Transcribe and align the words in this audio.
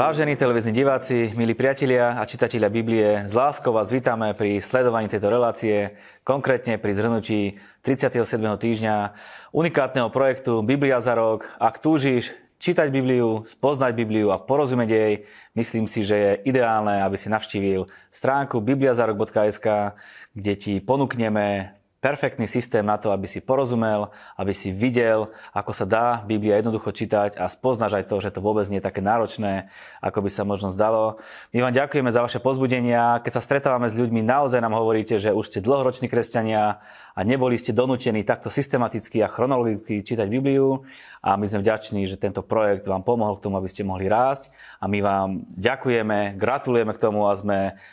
Vážení 0.00 0.32
televízni 0.32 0.72
diváci, 0.72 1.36
milí 1.36 1.52
priatelia 1.52 2.16
a 2.16 2.24
čitatelia 2.24 2.72
Biblie, 2.72 3.28
s 3.28 3.36
láskou 3.36 3.68
vás 3.68 3.92
vítame 3.92 4.32
pri 4.32 4.56
sledovaní 4.56 5.12
tejto 5.12 5.28
relácie, 5.28 5.92
konkrétne 6.24 6.80
pri 6.80 6.96
zhrnutí 6.96 7.60
37. 7.84 8.24
týždňa 8.40 9.12
unikátneho 9.52 10.08
projektu 10.08 10.64
Biblia 10.64 11.04
za 11.04 11.12
rok. 11.12 11.52
Ak 11.60 11.84
túžiš 11.84 12.32
čítať 12.56 12.88
Bibliu, 12.88 13.44
spoznať 13.44 13.92
Bibliu 13.92 14.32
a 14.32 14.40
porozumieť 14.40 14.88
jej, 14.88 15.12
myslím 15.52 15.84
si, 15.84 16.00
že 16.00 16.16
je 16.16 16.32
ideálne, 16.48 17.04
aby 17.04 17.20
si 17.20 17.28
navštívil 17.28 17.84
stránku 18.08 18.56
bibliazarok.sk, 18.64 20.00
kde 20.32 20.52
ti 20.56 20.80
ponúkneme 20.80 21.76
perfektný 22.00 22.48
systém 22.48 22.80
na 22.80 22.96
to, 22.96 23.12
aby 23.12 23.28
si 23.28 23.44
porozumel, 23.44 24.08
aby 24.40 24.56
si 24.56 24.72
videl, 24.72 25.28
ako 25.52 25.72
sa 25.76 25.84
dá 25.84 26.06
Biblia 26.24 26.56
jednoducho 26.56 26.96
čítať 26.96 27.36
a 27.36 27.44
spoznáš 27.52 28.00
aj 28.00 28.08
to, 28.08 28.16
že 28.24 28.32
to 28.32 28.40
vôbec 28.40 28.64
nie 28.72 28.80
je 28.80 28.88
také 28.88 29.04
náročné, 29.04 29.68
ako 30.00 30.24
by 30.24 30.30
sa 30.32 30.48
možno 30.48 30.72
zdalo. 30.72 31.20
My 31.52 31.68
vám 31.68 31.76
ďakujeme 31.76 32.08
za 32.08 32.24
vaše 32.24 32.40
pozbudenia. 32.40 33.20
Keď 33.20 33.32
sa 33.36 33.44
stretávame 33.44 33.92
s 33.92 33.94
ľuďmi, 34.00 34.24
naozaj 34.24 34.64
nám 34.64 34.80
hovoríte, 34.80 35.20
že 35.20 35.36
už 35.36 35.52
ste 35.52 35.60
dlhoroční 35.60 36.08
kresťania 36.08 36.80
a 37.20 37.24
neboli 37.28 37.60
ste 37.60 37.76
donútení 37.76 38.24
takto 38.24 38.48
systematicky 38.48 39.20
a 39.20 39.28
chronologicky 39.28 40.00
čítať 40.00 40.24
Bibliu 40.24 40.88
a 41.20 41.36
my 41.36 41.44
sme 41.44 41.60
vďační, 41.60 42.08
že 42.08 42.16
tento 42.16 42.40
projekt 42.40 42.88
vám 42.88 43.04
pomohol 43.04 43.36
k 43.36 43.44
tomu, 43.44 43.60
aby 43.60 43.68
ste 43.68 43.84
mohli 43.84 44.08
rásť 44.08 44.48
a 44.80 44.88
my 44.88 45.04
vám 45.04 45.44
ďakujeme, 45.52 46.40
gratulujeme 46.40 46.96
k 46.96 47.02
tomu 47.04 47.28
a 47.28 47.36
sme 47.36 47.76
e, 47.76 47.84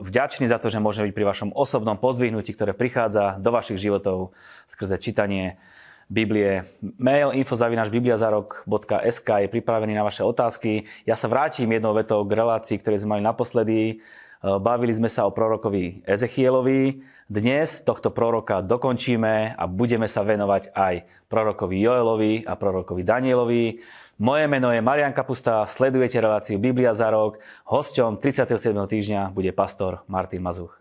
vďační 0.00 0.48
za 0.48 0.56
to, 0.56 0.72
že 0.72 0.80
môžeme 0.80 1.12
byť 1.12 1.16
pri 1.20 1.28
vašom 1.28 1.52
osobnom 1.52 2.00
pozdvihnutí, 2.00 2.56
ktoré 2.56 2.72
prichádza 2.72 3.36
do 3.36 3.52
vašich 3.52 3.76
životov 3.84 4.32
skrze 4.72 4.96
čítanie 4.96 5.60
Biblie. 6.08 6.64
Mail 6.96 7.36
info.bibliazarok.sk 7.36 9.28
je 9.44 9.48
pripravený 9.52 9.92
na 9.92 10.08
vaše 10.08 10.24
otázky. 10.24 10.88
Ja 11.04 11.20
sa 11.20 11.28
vrátim 11.28 11.68
jednou 11.68 11.92
vetou 11.92 12.24
k 12.24 12.32
relácii, 12.32 12.80
ktoré 12.80 12.96
sme 12.96 13.20
mali 13.20 13.28
naposledy. 13.28 14.00
E, 14.00 14.00
bavili 14.40 14.96
sme 14.96 15.12
sa 15.12 15.28
o 15.28 15.36
prorokovi 15.36 16.00
Ezechielovi. 16.08 17.04
Dnes 17.28 17.84
tohto 17.84 18.08
proroka 18.08 18.64
dokončíme 18.64 19.52
a 19.52 19.64
budeme 19.68 20.08
sa 20.08 20.24
venovať 20.24 20.72
aj 20.72 21.04
prorokovi 21.28 21.76
Joelovi 21.76 22.40
a 22.40 22.56
prorokovi 22.56 23.04
Danielovi. 23.04 23.84
Moje 24.16 24.48
meno 24.48 24.72
je 24.72 24.80
Marian 24.80 25.12
Kapusta, 25.12 25.60
sledujete 25.68 26.16
reláciu 26.24 26.56
Biblia 26.56 26.96
za 26.96 27.12
rok. 27.12 27.36
Hosťom 27.68 28.16
37. 28.16 28.72
týždňa 28.72 29.36
bude 29.36 29.52
pastor 29.52 30.08
Martin 30.08 30.40
Mazuch. 30.40 30.72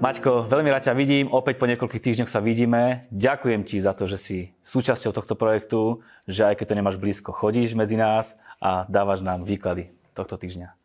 Maťko, 0.00 0.48
veľmi 0.48 0.72
rád 0.72 0.88
ťa 0.88 0.96
vidím, 0.96 1.28
opäť 1.28 1.60
po 1.60 1.68
niekoľkých 1.68 2.00
týždňoch 2.00 2.32
sa 2.32 2.40
vidíme. 2.40 3.04
Ďakujem 3.12 3.68
ti 3.68 3.84
za 3.84 3.92
to, 3.92 4.08
že 4.08 4.16
si 4.16 4.38
súčasťou 4.64 5.12
tohto 5.12 5.36
projektu, 5.36 6.00
že 6.24 6.48
aj 6.48 6.56
keď 6.56 6.72
to 6.72 6.78
nemáš 6.80 6.96
blízko, 6.96 7.36
chodíš 7.36 7.76
medzi 7.76 8.00
nás 8.00 8.32
a 8.64 8.88
dávaš 8.88 9.20
nám 9.20 9.44
výklady 9.44 9.92
tohto 10.16 10.40
týždňa. 10.40 10.83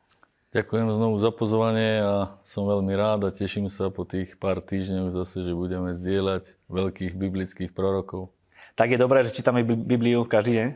Ďakujem 0.50 0.90
znovu 0.98 1.22
za 1.22 1.30
pozvanie 1.30 2.02
a 2.02 2.42
som 2.42 2.66
veľmi 2.66 2.90
rád 2.98 3.30
a 3.30 3.30
teším 3.30 3.70
sa 3.70 3.94
po 3.94 4.02
tých 4.02 4.34
pár 4.34 4.66
týždňoch 4.66 5.14
zase, 5.14 5.46
že 5.46 5.54
budeme 5.54 5.94
zdieľať 5.94 6.58
veľkých 6.66 7.14
biblických 7.14 7.70
prorokov. 7.70 8.34
Tak 8.74 8.90
je 8.90 8.98
dobré, 8.98 9.22
že 9.30 9.38
čítame 9.38 9.62
Bibliu 9.62 10.26
každý 10.26 10.58
deň? 10.58 10.68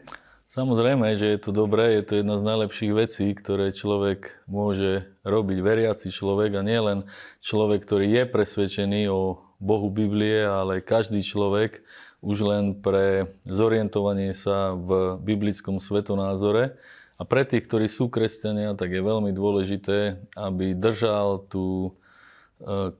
Samozrejme, 0.45 1.17
že 1.17 1.25
je 1.25 1.39
to 1.41 1.49
dobré, 1.49 1.97
je 1.97 2.05
to 2.05 2.13
jedna 2.21 2.37
z 2.37 2.45
najlepších 2.53 2.93
vecí, 2.93 3.25
ktoré 3.33 3.73
človek 3.73 4.45
môže 4.45 5.09
robiť, 5.25 5.57
veriaci 5.65 6.13
človek 6.13 6.53
a 6.53 6.61
nielen 6.61 7.09
človek, 7.41 7.81
ktorý 7.81 8.13
je 8.13 8.23
presvedčený 8.29 9.09
o 9.09 9.41
Bohu 9.57 9.89
Biblie, 9.89 10.45
ale 10.45 10.85
každý 10.85 11.25
človek 11.25 11.81
už 12.21 12.45
len 12.45 12.77
pre 12.77 13.25
zorientovanie 13.49 14.37
sa 14.37 14.77
v 14.77 15.17
biblickom 15.17 15.81
svetonázore 15.81 16.77
a 17.23 17.27
pre 17.27 17.47
tých, 17.47 17.63
ktorí 17.71 17.87
sú 17.87 18.11
kresťania, 18.11 18.75
tak 18.75 18.91
je 18.91 18.99
veľmi 18.99 19.31
dôležité, 19.31 20.27
aby 20.35 20.75
držal 20.75 21.47
tú 21.47 21.87
e, 21.87 21.91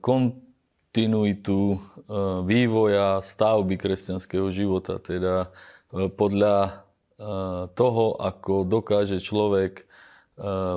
kontinuitu 0.00 1.76
e, 1.76 1.78
vývoja 2.48 3.20
stavby 3.20 3.76
kresťanského 3.76 4.48
života. 4.48 4.96
Teda 4.96 5.52
e, 5.92 6.08
podľa 6.08 6.80
toho, 7.78 8.18
ako 8.18 8.66
dokáže 8.66 9.22
človek 9.22 9.86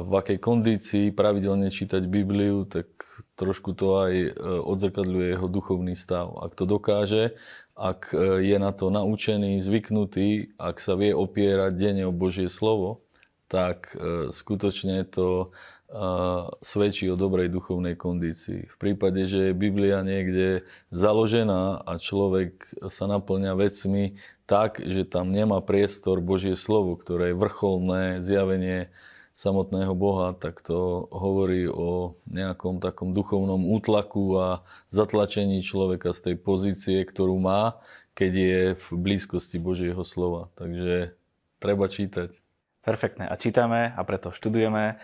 v 0.06 0.12
akej 0.14 0.38
kondícii 0.38 1.06
pravidelne 1.10 1.74
čítať 1.74 2.06
Bibliu, 2.06 2.62
tak 2.70 2.94
trošku 3.34 3.74
to 3.74 4.06
aj 4.06 4.14
odzrkadľuje 4.62 5.34
jeho 5.34 5.50
duchovný 5.50 5.98
stav. 5.98 6.38
Ak 6.38 6.54
to 6.54 6.70
dokáže, 6.70 7.34
ak 7.74 8.14
je 8.38 8.54
na 8.62 8.70
to 8.70 8.94
naučený, 8.94 9.66
zvyknutý, 9.66 10.54
ak 10.62 10.78
sa 10.78 10.94
vie 10.94 11.10
opierať 11.10 11.74
denne 11.74 12.06
o 12.06 12.14
Božie 12.14 12.54
slovo, 12.54 13.07
tak 13.48 13.96
e, 13.96 14.30
skutočne 14.30 15.08
to 15.08 15.48
e, 15.88 15.98
svedčí 16.60 17.08
o 17.08 17.16
dobrej 17.16 17.48
duchovnej 17.48 17.96
kondícii. 17.96 18.68
V 18.68 18.76
prípade, 18.80 19.24
že 19.24 19.52
je 19.52 19.58
Biblia 19.58 20.04
niekde 20.04 20.68
založená 20.92 21.84
a 21.84 21.94
človek 21.96 22.68
sa 22.92 23.08
naplňa 23.08 23.56
vecmi 23.56 24.20
tak, 24.48 24.84
že 24.84 25.08
tam 25.08 25.32
nemá 25.32 25.64
priestor 25.64 26.20
Božie 26.20 26.60
slovo, 26.60 27.00
ktoré 27.00 27.32
je 27.32 27.40
vrcholné 27.40 28.04
zjavenie 28.24 28.92
samotného 29.38 29.94
Boha, 29.94 30.34
tak 30.34 30.66
to 30.66 31.06
hovorí 31.14 31.70
o 31.70 32.18
nejakom 32.26 32.82
takom 32.82 33.14
duchovnom 33.14 33.70
útlaku 33.70 34.34
a 34.34 34.48
zatlačení 34.90 35.62
človeka 35.62 36.10
z 36.18 36.34
tej 36.34 36.36
pozície, 36.42 36.98
ktorú 37.06 37.38
má, 37.38 37.78
keď 38.18 38.32
je 38.34 38.62
v 38.82 38.88
blízkosti 38.98 39.62
Božieho 39.62 40.02
slova. 40.02 40.50
Takže 40.58 41.14
treba 41.62 41.86
čítať. 41.86 42.47
Perfektné. 42.88 43.28
A 43.28 43.36
čítame 43.36 43.92
a 43.92 44.02
preto 44.08 44.32
študujeme. 44.32 44.96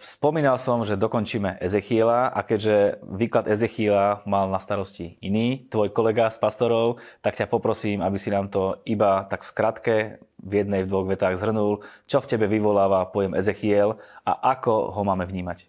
Spomínal 0.00 0.56
som, 0.60 0.84
že 0.84 0.96
dokončíme 0.96 1.60
Ezechiela 1.60 2.28
a 2.32 2.40
keďže 2.40 3.00
výklad 3.04 3.48
Ezechiela 3.48 4.24
mal 4.24 4.48
na 4.48 4.60
starosti 4.60 5.20
iný, 5.24 5.68
tvoj 5.68 5.92
kolega 5.92 6.32
z 6.32 6.40
pastorov, 6.40 7.00
tak 7.20 7.36
ťa 7.36 7.48
poprosím, 7.48 8.00
aby 8.00 8.16
si 8.16 8.32
nám 8.32 8.48
to 8.48 8.80
iba 8.88 9.28
tak 9.28 9.44
v 9.44 9.48
skratke 9.48 9.96
v 10.40 10.52
jednej, 10.52 10.84
v 10.84 10.90
dvoch 10.92 11.08
vetách 11.08 11.36
zhrnul, 11.40 11.84
čo 12.08 12.20
v 12.20 12.28
tebe 12.28 12.48
vyvoláva 12.48 13.08
pojem 13.12 13.36
Ezechiel 13.36 13.96
a 14.24 14.56
ako 14.56 14.92
ho 14.96 15.02
máme 15.04 15.28
vnímať. 15.28 15.68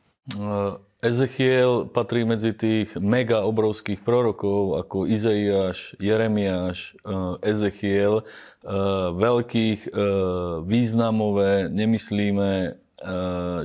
Ezechiel 0.98 1.86
patrí 1.94 2.26
medzi 2.26 2.58
tých 2.58 2.98
mega 2.98 3.46
obrovských 3.46 4.02
prorokov 4.02 4.82
ako 4.82 5.06
Izaiáš, 5.06 5.94
Jeremiáš, 6.02 6.98
Ezechiel 7.46 8.26
Eh, 8.68 9.08
veľkých 9.16 9.82
eh, 9.88 10.02
významové, 10.68 11.72
nemyslíme, 11.72 12.84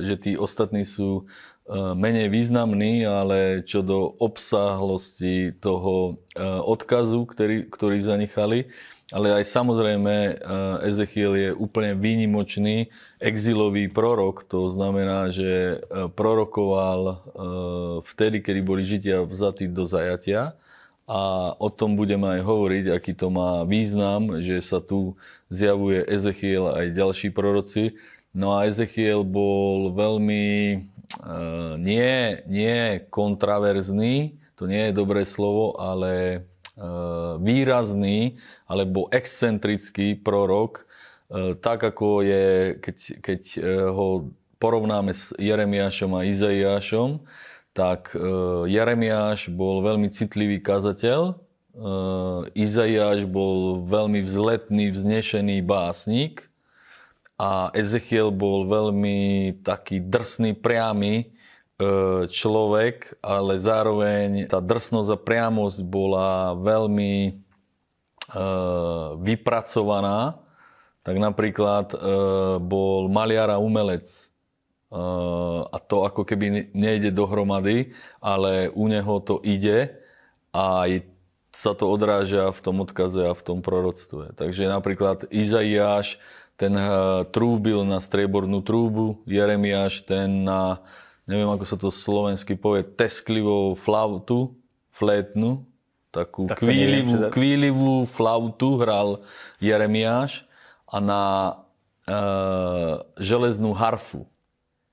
že 0.05 0.13
tí 0.21 0.37
ostatní 0.37 0.85
sú 0.85 1.25
menej 1.73 2.29
významní, 2.29 3.01
ale 3.01 3.65
čo 3.65 3.81
do 3.81 4.13
obsahlosti 4.21 5.57
toho 5.57 6.21
odkazu, 6.37 7.25
ktorý, 7.25 7.65
ktorý 7.65 7.97
zanechali, 7.97 8.69
ale 9.11 9.41
aj 9.41 9.45
samozrejme 9.49 10.39
Ezechiel 10.87 11.33
je 11.35 11.49
úplne 11.51 11.97
výnimočný 11.99 12.87
exilový 13.19 13.91
prorok, 13.91 14.47
to 14.47 14.71
znamená, 14.71 15.27
že 15.27 15.83
prorokoval 16.15 17.19
vtedy, 18.07 18.39
kedy 18.39 18.59
boli 18.63 18.87
žitia 18.87 19.27
vzatí 19.27 19.67
do 19.67 19.83
zajatia 19.83 20.55
a 21.03 21.51
o 21.59 21.67
tom 21.67 21.99
budeme 21.99 22.39
aj 22.39 22.41
hovoriť, 22.47 22.85
aký 22.95 23.11
to 23.11 23.27
má 23.27 23.67
význam, 23.67 24.39
že 24.39 24.63
sa 24.63 24.79
tu 24.79 25.19
zjavuje 25.51 25.99
Ezechiel 26.07 26.71
aj 26.71 26.95
ďalší 26.95 27.29
proroci. 27.35 27.99
No 28.31 28.55
a 28.55 28.65
Ezechiel 28.65 29.27
bol 29.27 29.91
veľmi 29.91 30.45
e, 30.73 30.77
nie, 31.75 32.39
nie 32.47 33.03
kontraverzný, 33.11 34.39
to 34.55 34.63
nie 34.63 34.89
je 34.89 34.93
dobré 34.95 35.27
slovo, 35.27 35.75
ale 35.75 36.11
e, 36.15 36.37
výrazný 37.37 38.41
alebo 38.65 39.05
excentrický 39.13 40.17
prorok, 40.17 40.83
e, 41.29 41.53
tak 41.57 41.85
ako 41.85 42.25
je, 42.25 42.45
keď, 42.81 42.97
keď 43.21 43.41
ho 43.93 44.33
porovnáme 44.57 45.13
s 45.13 45.35
Jeremiášom 45.37 46.17
a 46.17 46.25
Izaiášom, 46.25 47.21
tak 47.73 48.13
Jeremiáš 48.69 49.49
bol 49.49 49.81
veľmi 49.81 50.13
citlivý 50.13 50.61
kazateľ, 50.61 51.41
Izaiáš 52.53 53.25
bol 53.25 53.81
veľmi 53.89 54.21
vzletný, 54.21 54.93
vznešený 54.93 55.65
básnik 55.65 56.53
a 57.33 57.73
Ezechiel 57.73 58.29
bol 58.29 58.69
veľmi 58.69 59.57
taký 59.65 59.99
drsný, 59.99 60.53
priamy 60.53 61.33
človek, 62.29 63.17
ale 63.23 63.59
zároveň 63.59 64.47
tá 64.51 64.59
drsnosť 64.59 65.09
a 65.13 65.17
priamosť 65.17 65.79
bola 65.83 66.57
veľmi 66.57 67.39
vypracovaná. 69.19 70.39
Tak 71.03 71.15
napríklad 71.19 71.91
bol 72.63 73.11
maliar 73.11 73.51
a 73.51 73.59
umelec 73.59 74.07
a 75.67 75.77
to 75.83 76.05
ako 76.05 76.23
keby 76.23 76.69
nejde 76.71 77.11
dohromady, 77.11 77.91
ale 78.21 78.69
u 78.71 78.85
neho 78.87 79.19
to 79.19 79.41
ide 79.43 79.99
a 80.53 80.85
sa 81.53 81.73
to 81.77 81.89
odráža 81.89 82.49
v 82.49 82.59
tom 82.61 82.81
odkaze 82.81 83.29
a 83.29 83.33
v 83.33 83.41
tom 83.45 83.59
proroctve. 83.65 84.37
Takže 84.37 84.69
napríklad 84.69 85.29
Izaiáš, 85.33 86.21
ten 86.53 86.77
trúbil 87.33 87.81
na 87.83 87.97
striebornú 87.97 88.61
trúbu, 88.61 89.25
Jeremiáš 89.25 90.05
ten 90.05 90.45
na, 90.45 90.85
neviem 91.27 91.49
ako 91.49 91.65
sa 91.67 91.77
to 91.79 91.89
slovensky 91.89 92.55
povie, 92.59 92.83
tesklivou 92.83 93.75
flautu, 93.79 94.55
flétnu, 94.91 95.63
takú 96.13 96.45
tak 96.45 96.61
kvílivú, 96.61 97.13
neviem, 97.17 97.33
kvílivú 97.33 97.93
flautu 98.05 98.77
hral 98.77 99.25
Jeremiáš 99.57 100.45
a 100.85 100.97
na 101.01 101.23
e, 102.05 102.13
železnú 103.17 103.73
harfu. 103.73 104.29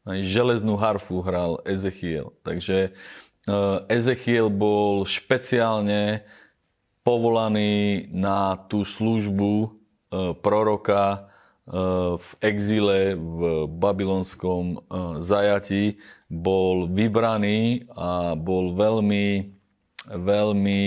Železnú 0.08 0.80
harfu 0.80 1.20
hral 1.20 1.60
Ezechiel. 1.68 2.32
Takže 2.40 2.88
e, 2.88 3.50
Ezechiel 3.92 4.48
bol 4.48 5.04
špeciálne 5.04 6.24
povolaný 7.04 8.08
na 8.08 8.56
tú 8.70 8.88
službu 8.88 9.52
e, 9.60 9.68
proroka 10.40 11.29
v 12.18 12.30
exile 12.42 13.14
v 13.14 13.70
babylonskom 13.70 14.64
e, 14.74 14.78
zajatí, 15.22 16.02
bol 16.26 16.90
vybraný 16.90 17.86
a 17.94 18.34
bol 18.34 18.74
veľmi, 18.74 19.54
veľmi 20.10 20.82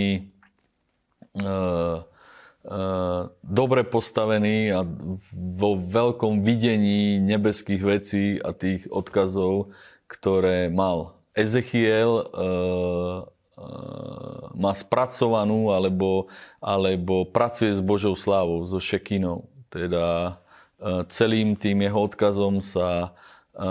dobre 3.43 3.81
postavený 3.83 4.57
a 4.71 4.85
vo 5.33 5.71
veľkom 5.75 6.45
videní 6.45 7.19
nebeských 7.19 7.83
vecí 7.83 8.25
a 8.39 8.53
tých 8.53 8.87
odkazov, 8.87 9.73
ktoré 10.07 10.69
mal. 10.69 11.17
Ezechiel 11.33 12.29
má 14.53 14.71
spracovanú 14.77 15.73
alebo, 15.73 16.29
alebo 16.61 17.25
pracuje 17.25 17.73
s 17.73 17.81
Božou 17.81 18.13
slávou, 18.13 18.63
so 18.69 18.77
šekinou. 18.77 19.49
Teda 19.73 20.37
celým 21.09 21.55
tým 21.59 21.83
jeho 21.83 21.99
odkazom 22.07 22.63
sa 22.63 23.09
eh, 23.09 23.61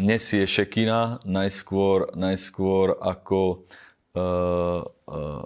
nesie 0.00 0.44
šekina 0.44 1.22
najskôr, 1.24 2.12
najskôr 2.16 2.98
ako 3.00 3.64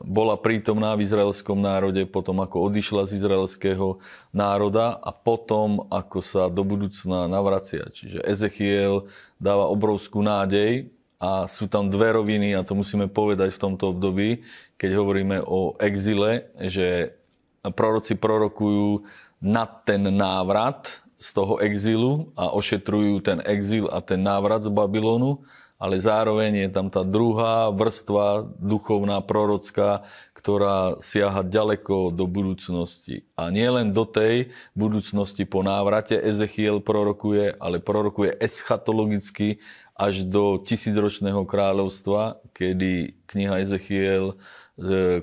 bola 0.03 0.35
prítomná 0.43 0.99
v 0.99 1.07
izraelskom 1.07 1.55
národe, 1.55 2.03
potom 2.03 2.43
ako 2.43 2.67
odišla 2.67 3.07
z 3.07 3.23
izraelského 3.23 4.03
národa 4.35 4.99
a 4.99 5.15
potom 5.15 5.87
ako 5.87 6.19
sa 6.19 6.51
do 6.51 6.67
budúcna 6.67 7.31
navracia. 7.31 7.87
Čiže 7.95 8.27
Ezechiel 8.27 9.07
dáva 9.39 9.71
obrovskú 9.71 10.19
nádej 10.19 10.91
a 11.23 11.47
sú 11.47 11.71
tam 11.71 11.89
dve 11.89 12.19
roviny 12.19 12.59
a 12.59 12.67
to 12.67 12.75
musíme 12.75 13.07
povedať 13.07 13.55
v 13.55 13.63
tomto 13.63 13.95
období, 13.95 14.43
keď 14.77 14.91
hovoríme 14.99 15.47
o 15.47 15.79
exile, 15.79 16.51
že 16.59 17.15
proroci 17.63 18.19
prorokujú 18.19 19.07
na 19.41 19.67
ten 19.67 20.03
návrat 20.11 21.01
z 21.17 21.29
toho 21.33 21.57
exilu 21.65 22.33
a 22.37 22.53
ošetrujú 22.53 23.25
ten 23.25 23.41
exil 23.45 23.89
a 23.89 24.05
ten 24.05 24.21
návrat 24.21 24.65
z 24.65 24.71
Babylonu, 24.73 25.45
ale 25.77 26.01
zároveň 26.01 26.69
je 26.69 26.71
tam 26.73 26.89
tá 26.89 27.05
druhá 27.05 27.69
vrstva 27.69 28.49
duchovná, 28.57 29.21
prorocká, 29.21 30.09
ktorá 30.33 30.97
siaha 31.05 31.45
ďaleko 31.45 32.17
do 32.17 32.25
budúcnosti. 32.25 33.29
A 33.37 33.53
nie 33.53 33.69
len 33.69 33.93
do 33.93 34.09
tej 34.09 34.53
budúcnosti 34.73 35.45
po 35.45 35.61
návrate 35.61 36.17
Ezechiel 36.17 36.81
prorokuje, 36.81 37.53
ale 37.61 37.77
prorokuje 37.81 38.41
eschatologicky 38.41 39.61
až 39.97 40.25
do 40.25 40.61
tisícročného 40.61 41.45
kráľovstva, 41.45 42.41
kedy 42.57 43.17
kniha 43.29 43.65
Ezechiel 43.65 44.37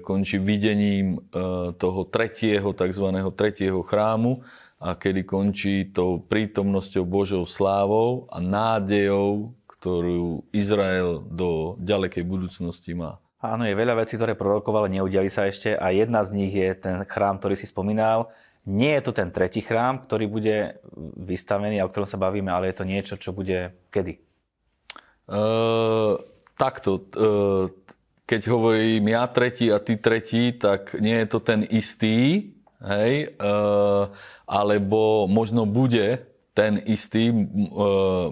končí 0.02 0.42
videním 0.42 1.18
e, 1.18 1.18
toho 1.78 2.02
tretieho, 2.10 2.74
tzv. 2.74 3.08
tretieho 3.38 3.86
chrámu 3.86 4.42
a 4.82 4.98
kedy 4.98 5.22
končí 5.24 5.76
tou 5.94 6.18
prítomnosťou 6.20 7.06
Božou 7.06 7.46
slávou 7.46 8.26
a 8.34 8.42
nádejou, 8.42 9.54
ktorú 9.70 10.44
Izrael 10.50 11.22
do 11.30 11.78
ďalekej 11.80 12.24
budúcnosti 12.26 12.98
má. 12.98 13.22
Áno, 13.44 13.68
je 13.68 13.76
veľa 13.76 14.00
vecí, 14.00 14.16
ktoré 14.16 14.40
prorokovali, 14.40 14.88
neudiali 14.88 15.28
sa 15.28 15.46
ešte 15.46 15.76
a 15.76 15.92
jedna 15.92 16.24
z 16.24 16.32
nich 16.32 16.56
je 16.56 16.72
ten 16.80 17.04
chrám, 17.04 17.44
ktorý 17.44 17.60
si 17.60 17.68
spomínal. 17.68 18.32
Nie 18.64 19.04
je 19.04 19.12
to 19.12 19.12
ten 19.12 19.36
tretí 19.36 19.60
chrám, 19.60 20.08
ktorý 20.08 20.32
bude 20.32 20.80
vystavený 21.20 21.84
a 21.84 21.86
o 21.86 21.92
ktorom 21.92 22.08
sa 22.08 22.16
bavíme, 22.16 22.48
ale 22.48 22.72
je 22.72 22.80
to 22.80 22.88
niečo, 22.88 23.20
čo 23.20 23.36
bude 23.36 23.76
kedy? 23.92 24.24
Uh, 25.28 26.16
takto, 26.56 27.04
uh, 27.20 27.68
keď 28.34 28.50
hovorím 28.50 29.14
ja 29.14 29.30
tretí 29.30 29.70
a 29.70 29.78
ty 29.78 29.94
tretí, 30.02 30.58
tak 30.58 30.98
nie 30.98 31.14
je 31.22 31.28
to 31.30 31.38
ten 31.38 31.62
istý, 31.70 32.50
hej, 32.82 33.30
uh, 33.38 34.10
alebo 34.50 35.30
možno 35.30 35.70
bude 35.70 36.33
ten 36.54 36.78
istý, 36.86 37.34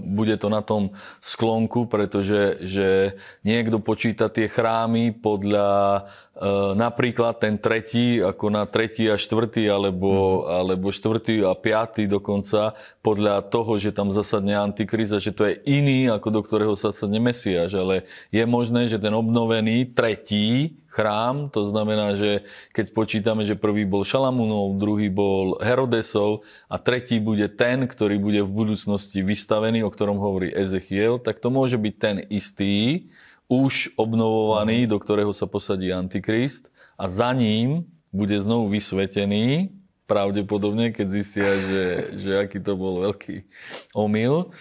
bude 0.06 0.38
to 0.38 0.48
na 0.48 0.62
tom 0.62 0.94
sklonku, 1.26 1.90
pretože 1.90 2.62
že 2.62 3.18
niekto 3.42 3.82
počíta 3.82 4.30
tie 4.30 4.46
chrámy 4.46 5.10
podľa 5.18 6.06
E, 6.32 6.74
napríklad 6.74 7.38
ten 7.38 7.62
tretí, 7.62 8.18
ako 8.18 8.50
na 8.50 8.66
tretí 8.66 9.06
a 9.06 9.14
štvrtý, 9.14 9.70
alebo, 9.70 10.42
mm. 10.42 10.64
alebo 10.64 10.88
štvrtý 10.90 11.46
a 11.46 11.54
piatý 11.54 12.10
dokonca, 12.10 12.74
podľa 13.06 13.46
toho, 13.46 13.78
že 13.78 13.94
tam 13.94 14.10
zasadne 14.10 14.58
Antikrist 14.58 15.14
a 15.14 15.22
že 15.22 15.38
to 15.38 15.46
je 15.46 15.62
iný, 15.70 16.10
ako 16.10 16.28
do 16.34 16.42
ktorého 16.42 16.74
zasadne 16.74 17.22
Mesiáš. 17.22 17.78
Ale 17.78 18.10
je 18.34 18.42
možné, 18.50 18.90
že 18.90 18.98
ten 18.98 19.14
obnovený 19.14 19.94
tretí 19.94 20.82
chrám, 20.92 21.48
to 21.48 21.64
znamená, 21.64 22.20
že 22.20 22.44
keď 22.76 22.86
počítame, 22.92 23.48
že 23.48 23.56
prvý 23.56 23.88
bol 23.88 24.04
Šalamunov, 24.04 24.76
druhý 24.76 25.08
bol 25.08 25.56
Herodesov 25.64 26.44
a 26.68 26.76
tretí 26.76 27.24
bude 27.24 27.48
ten, 27.48 27.88
ktorý 27.88 28.20
bude 28.20 28.44
v 28.44 28.52
budúcnosti 28.52 29.24
vystavený, 29.24 29.88
o 29.88 29.90
ktorom 29.90 30.20
hovorí 30.20 30.52
Ezechiel, 30.52 31.24
tak 31.24 31.40
to 31.40 31.48
môže 31.48 31.80
byť 31.80 31.96
ten 31.96 32.18
istý, 32.28 33.08
už 33.52 33.96
obnovovaný, 34.00 34.88
do 34.88 34.96
ktorého 34.96 35.36
sa 35.36 35.44
posadí 35.44 35.92
Antikrist 35.92 36.72
a 36.96 37.12
za 37.12 37.36
ním 37.36 37.84
bude 38.12 38.36
znovu 38.40 38.72
vysvetený, 38.72 39.76
pravdepodobne, 40.08 40.92
keď 40.92 41.08
zistia, 41.08 41.50
že, 41.56 41.84
že 42.20 42.32
aký 42.44 42.60
to 42.60 42.76
bol 42.76 43.00
veľký 43.08 43.48
omyl. 43.96 44.52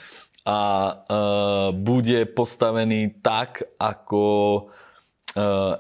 A 0.47 0.59
e, 0.59 0.95
bude 1.75 2.23
postavený 2.31 3.19
tak, 3.19 3.67
ako 3.77 4.23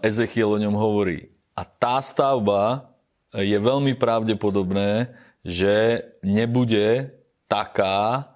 Ezechiel 0.03 0.55
o 0.55 0.63
ňom 0.63 0.77
hovorí. 0.79 1.31
A 1.59 1.67
tá 1.67 1.99
stavba 2.01 2.91
je 3.35 3.59
veľmi 3.59 3.95
pravdepodobné, 3.99 5.11
že 5.43 6.07
nebude 6.23 7.15
taká, 7.51 8.31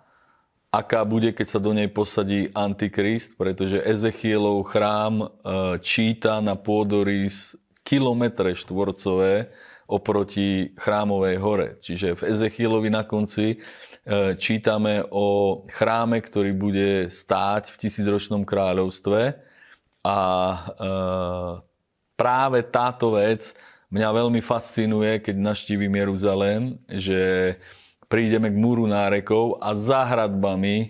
aká 0.74 1.06
bude, 1.06 1.30
keď 1.30 1.46
sa 1.46 1.60
do 1.62 1.70
nej 1.70 1.86
posadí 1.86 2.50
Antikrist, 2.50 3.38
pretože 3.38 3.82
Ezechielov 3.82 4.66
chrám 4.66 5.14
e, 5.22 5.26
číta 5.84 6.42
na 6.42 6.58
pôdorys 6.58 7.54
kilometre 7.86 8.56
štvorcové 8.56 9.52
oproti 9.86 10.72
chrámovej 10.74 11.36
hore. 11.38 11.68
Čiže 11.84 12.18
v 12.18 12.22
Ezechielovi 12.34 12.88
na 12.88 13.04
konci 13.04 13.54
e, 13.54 13.56
čítame 14.40 15.04
o 15.12 15.62
chráme, 15.68 16.18
ktorý 16.24 16.56
bude 16.56 17.12
stáť 17.12 17.70
v 17.70 17.78
tisícročnom 17.84 18.42
kráľovstve 18.48 19.52
a 20.04 20.18
e, 20.20 20.58
práve 22.14 22.60
táto 22.68 23.16
vec 23.16 23.56
mňa 23.88 24.08
veľmi 24.12 24.44
fascinuje, 24.44 25.24
keď 25.24 25.36
naštívim 25.40 25.90
Jeruzalém, 25.96 26.76
že 26.92 27.54
prídeme 28.06 28.52
k 28.52 28.60
múru 28.60 28.84
nárekov 28.84 29.56
a 29.64 29.72
za 29.72 30.04
hradbami 30.04 30.76
e, 30.76 30.86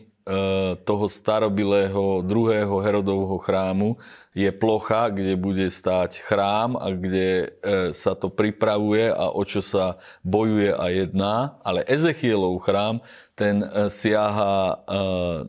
toho 0.82 1.06
starobilého 1.06 2.26
druhého 2.26 2.74
Herodovho 2.82 3.38
chrámu 3.38 3.96
je 4.34 4.50
plocha, 4.50 5.14
kde 5.14 5.38
bude 5.38 5.62
stáť 5.70 6.18
chrám 6.26 6.74
a 6.74 6.90
kde 6.90 7.54
e, 7.62 7.94
sa 7.94 8.18
to 8.18 8.26
pripravuje 8.26 9.06
a 9.14 9.30
o 9.30 9.42
čo 9.46 9.62
sa 9.62 10.02
bojuje 10.26 10.74
a 10.74 10.90
jedná. 10.90 11.62
Ale 11.62 11.86
Ezechielov 11.86 12.66
chrám, 12.66 12.98
ten 13.34 13.60
e, 13.60 13.90
siaha 13.90 14.82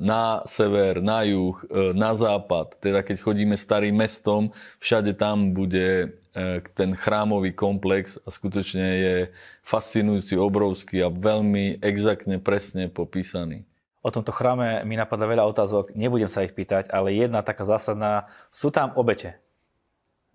na 0.01 0.41
sever, 0.49 0.99
na 1.01 1.21
juh, 1.23 1.57
na 1.93 2.17
západ. 2.17 2.81
Teda 2.81 3.05
keď 3.05 3.21
chodíme 3.21 3.55
starým 3.55 3.93
mestom, 3.93 4.49
všade 4.81 5.13
tam 5.15 5.53
bude 5.53 6.17
E, 6.35 6.59
ten 6.75 6.91
chrámový 6.99 7.55
komplex 7.55 8.19
a 8.19 8.27
skutočne 8.27 8.83
je 8.83 9.15
fascinujúci, 9.63 10.35
obrovský 10.35 10.99
a 10.99 11.07
veľmi 11.07 11.79
exaktne, 11.79 12.43
presne 12.43 12.91
popísaný. 12.91 13.63
O 14.03 14.11
tomto 14.11 14.35
chráme 14.35 14.83
mi 14.83 14.99
napadá 14.99 15.31
veľa 15.31 15.47
otázok, 15.47 15.95
nebudem 15.95 16.27
sa 16.27 16.43
ich 16.43 16.51
pýtať, 16.51 16.91
ale 16.91 17.15
jedna 17.15 17.39
taká 17.39 17.63
zásadná, 17.63 18.27
sú 18.51 18.67
tam 18.67 18.91
obete, 18.99 19.39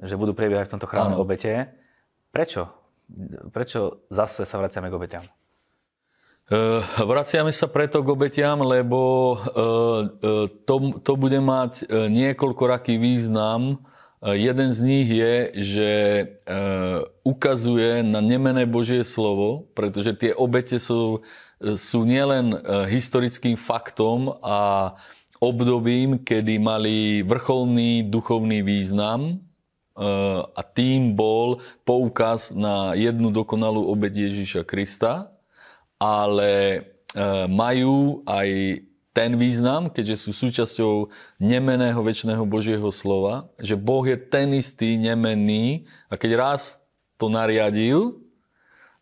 že 0.01 0.17
budú 0.17 0.33
prebiehať 0.33 0.73
v 0.73 0.75
tomto 0.81 0.89
chráme 0.89 1.13
ano. 1.13 1.21
obete. 1.21 1.69
Prečo? 2.33 2.73
Prečo 3.53 4.09
zase 4.09 4.49
sa 4.49 4.57
vraciame 4.57 4.89
k 4.89 4.97
obetiam? 4.97 5.25
Uh, 6.51 6.83
vraciame 7.07 7.55
sa 7.55 7.71
preto 7.71 8.03
k 8.03 8.11
obetiam, 8.11 8.59
lebo 8.67 8.99
uh, 8.99 9.39
uh, 9.39 10.51
to, 10.67 10.99
to 10.99 11.13
bude 11.15 11.39
mať 11.39 11.87
niekoľkoraký 11.87 12.99
význam. 12.99 13.87
Jeden 14.21 14.69
z 14.77 14.79
nich 14.85 15.09
je, 15.09 15.35
že 15.57 15.91
ukazuje 17.25 18.05
na 18.05 18.21
nemené 18.21 18.69
Božie 18.69 19.01
slovo, 19.01 19.73
pretože 19.73 20.13
tie 20.13 20.37
obete 20.37 20.77
sú, 20.77 21.25
sú 21.57 22.05
nielen 22.05 22.53
historickým 22.93 23.57
faktom 23.57 24.37
a 24.45 24.93
obdobím, 25.41 26.21
kedy 26.21 26.61
mali 26.61 27.25
vrcholný 27.25 28.13
duchovný 28.13 28.61
význam 28.61 29.41
a 30.53 30.61
tým 30.69 31.17
bol 31.17 31.65
poukaz 31.89 32.53
na 32.53 32.93
jednu 32.93 33.33
dokonalú 33.33 33.89
obed 33.89 34.13
Ježíša 34.13 34.69
Krista, 34.69 35.33
ale 36.01 36.83
majú 37.51 38.25
aj 38.25 38.81
ten 39.11 39.35
význam, 39.35 39.91
keďže 39.91 40.17
sú 40.17 40.31
súčasťou 40.31 41.11
nemeného 41.43 41.99
väčšného 41.99 42.47
Božieho 42.47 42.89
slova, 42.95 43.51
že 43.59 43.75
Boh 43.75 44.07
je 44.07 44.15
ten 44.17 44.55
istý 44.55 44.97
nemenný 44.97 45.85
a 46.09 46.15
keď 46.15 46.31
raz 46.39 46.79
to 47.19 47.27
nariadil 47.29 48.23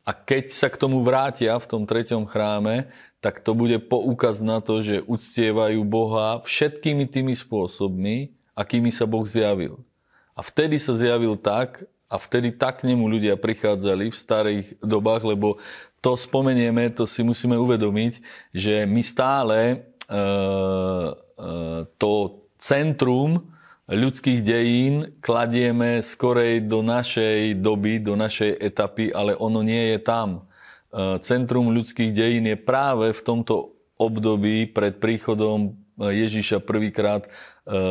a 0.09 0.17
keď 0.17 0.49
sa 0.50 0.73
k 0.73 0.81
tomu 0.81 1.05
vrátia 1.05 1.55
v 1.61 1.69
tom 1.69 1.85
treťom 1.85 2.25
chráme, 2.25 2.88
tak 3.21 3.45
to 3.45 3.52
bude 3.52 3.76
poukaz 3.93 4.40
na 4.40 4.64
to, 4.64 4.81
že 4.81 5.05
uctievajú 5.05 5.85
Boha 5.85 6.40
všetkými 6.43 7.05
tými 7.05 7.37
spôsobmi, 7.37 8.33
akými 8.57 8.88
sa 8.88 9.05
Boh 9.05 9.28
zjavil. 9.28 9.85
A 10.33 10.40
vtedy 10.40 10.81
sa 10.81 10.97
zjavil 10.97 11.37
tak, 11.37 11.85
a 12.09 12.17
vtedy 12.17 12.57
tak 12.57 12.83
k 12.83 12.88
nemu 12.88 13.05
ľudia 13.05 13.37
prichádzali 13.37 14.11
v 14.11 14.17
starých 14.17 14.67
dobách, 14.81 15.23
lebo 15.29 15.61
to 16.00 16.17
spomenieme, 16.17 16.88
to 16.91 17.05
si 17.05 17.21
musíme 17.21 17.55
uvedomiť, 17.55 18.25
že 18.57 18.88
my 18.88 19.03
stále 19.05 19.88
Eh, 20.09 21.09
eh, 21.12 21.81
to 22.00 22.12
centrum 22.57 23.53
ľudských 23.93 24.41
dejín 24.41 25.21
kladieme 25.21 26.00
skorej 26.00 26.65
do 26.65 26.81
našej 26.81 27.61
doby, 27.61 28.00
do 28.00 28.17
našej 28.17 28.57
etapy, 28.57 29.12
ale 29.12 29.37
ono 29.37 29.61
nie 29.61 29.93
je 29.93 29.99
tam. 30.00 30.49
Eh, 30.88 31.21
centrum 31.21 31.69
ľudských 31.69 32.17
dejín 32.17 32.49
je 32.49 32.57
práve 32.57 33.12
v 33.12 33.21
tomto 33.21 33.77
období 34.00 34.73
pred 34.73 34.97
príchodom 34.97 35.77
Ježíša 35.99 36.62
prvýkrát 36.62 37.27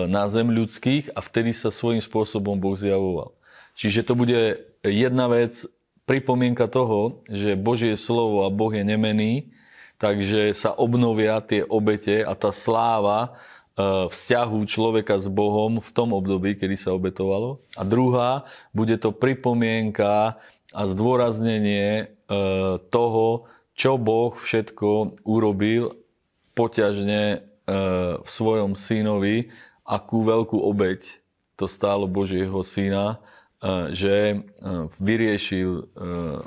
na 0.08 0.32
zem 0.32 0.48
ľudských 0.48 1.12
a 1.12 1.20
vtedy 1.20 1.52
sa 1.52 1.68
svojím 1.68 2.00
spôsobom 2.00 2.56
Boh 2.56 2.80
zjavoval. 2.80 3.37
Čiže 3.78 4.02
to 4.04 4.14
bude 4.18 4.66
jedna 4.82 5.30
vec, 5.30 5.64
pripomienka 6.10 6.66
toho, 6.66 7.22
že 7.30 7.60
Božie 7.60 7.94
slovo 7.94 8.48
a 8.48 8.50
Boh 8.50 8.74
je 8.74 8.82
nemený 8.82 9.54
takže 9.98 10.54
sa 10.54 10.74
obnovia 10.78 11.42
tie 11.42 11.66
obete 11.66 12.22
a 12.22 12.38
tá 12.38 12.54
sláva 12.54 13.20
e, 13.26 13.30
vzťahu 14.10 14.58
človeka 14.70 15.18
s 15.18 15.28
Bohom 15.28 15.82
v 15.82 15.90
tom 15.92 16.14
období, 16.14 16.56
kedy 16.56 16.78
sa 16.78 16.94
obetovalo. 16.94 17.62
A 17.74 17.82
druhá, 17.82 18.46
bude 18.72 18.96
to 19.02 19.10
pripomienka 19.10 20.38
a 20.72 20.82
zdôraznenie 20.86 21.90
e, 21.98 22.06
toho, 22.94 23.50
čo 23.78 23.98
Boh 23.98 24.34
všetko 24.38 25.22
urobil 25.26 25.98
poťažne 26.54 27.22
e, 27.34 27.38
v 28.22 28.30
svojom 28.30 28.78
synovi, 28.78 29.50
akú 29.82 30.22
veľkú 30.22 30.62
obeť 30.62 31.22
to 31.58 31.66
stálo 31.66 32.06
Božieho 32.06 32.62
syna, 32.62 33.18
že 33.90 34.46
vyriešil 35.02 35.90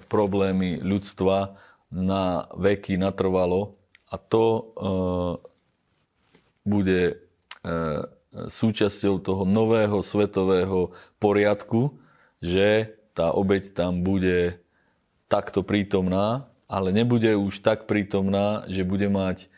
problémy 0.06 0.78
ľudstva 0.78 1.58
na 1.90 2.46
veky 2.54 2.94
natrvalo 2.94 3.80
a 4.10 4.16
to 4.18 4.46
e, 4.46 4.62
bude 6.66 7.02
e, 7.10 7.14
súčasťou 8.30 9.22
toho 9.22 9.42
nového 9.46 10.02
svetového 10.02 10.94
poriadku, 11.22 11.98
že 12.42 12.94
tá 13.14 13.34
obeď 13.34 13.74
tam 13.74 14.02
bude 14.02 14.58
takto 15.30 15.62
prítomná, 15.62 16.50
ale 16.66 16.94
nebude 16.94 17.34
už 17.38 17.62
tak 17.62 17.86
prítomná, 17.86 18.66
že 18.66 18.86
bude 18.86 19.06
mať 19.06 19.46
e, 19.46 19.48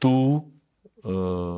tú 0.00 0.48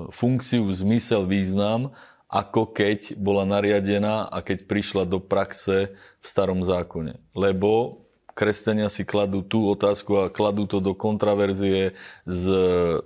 funkciu, 0.08 0.72
zmysel, 0.72 1.28
význam, 1.28 1.92
ako 2.28 2.74
keď 2.74 3.14
bola 3.14 3.46
nariadená 3.46 4.26
a 4.26 4.42
keď 4.42 4.66
prišla 4.66 5.04
do 5.06 5.22
praxe 5.22 5.94
v 5.94 6.26
starom 6.26 6.64
zákone. 6.64 7.20
Lebo 7.36 8.02
kresťania 8.34 8.90
si 8.90 9.06
kladú 9.06 9.46
tú 9.46 9.70
otázku 9.70 10.18
a 10.18 10.32
kladú 10.32 10.66
to 10.66 10.82
do 10.82 10.92
kontraverzie 10.92 11.94
s 12.26 12.44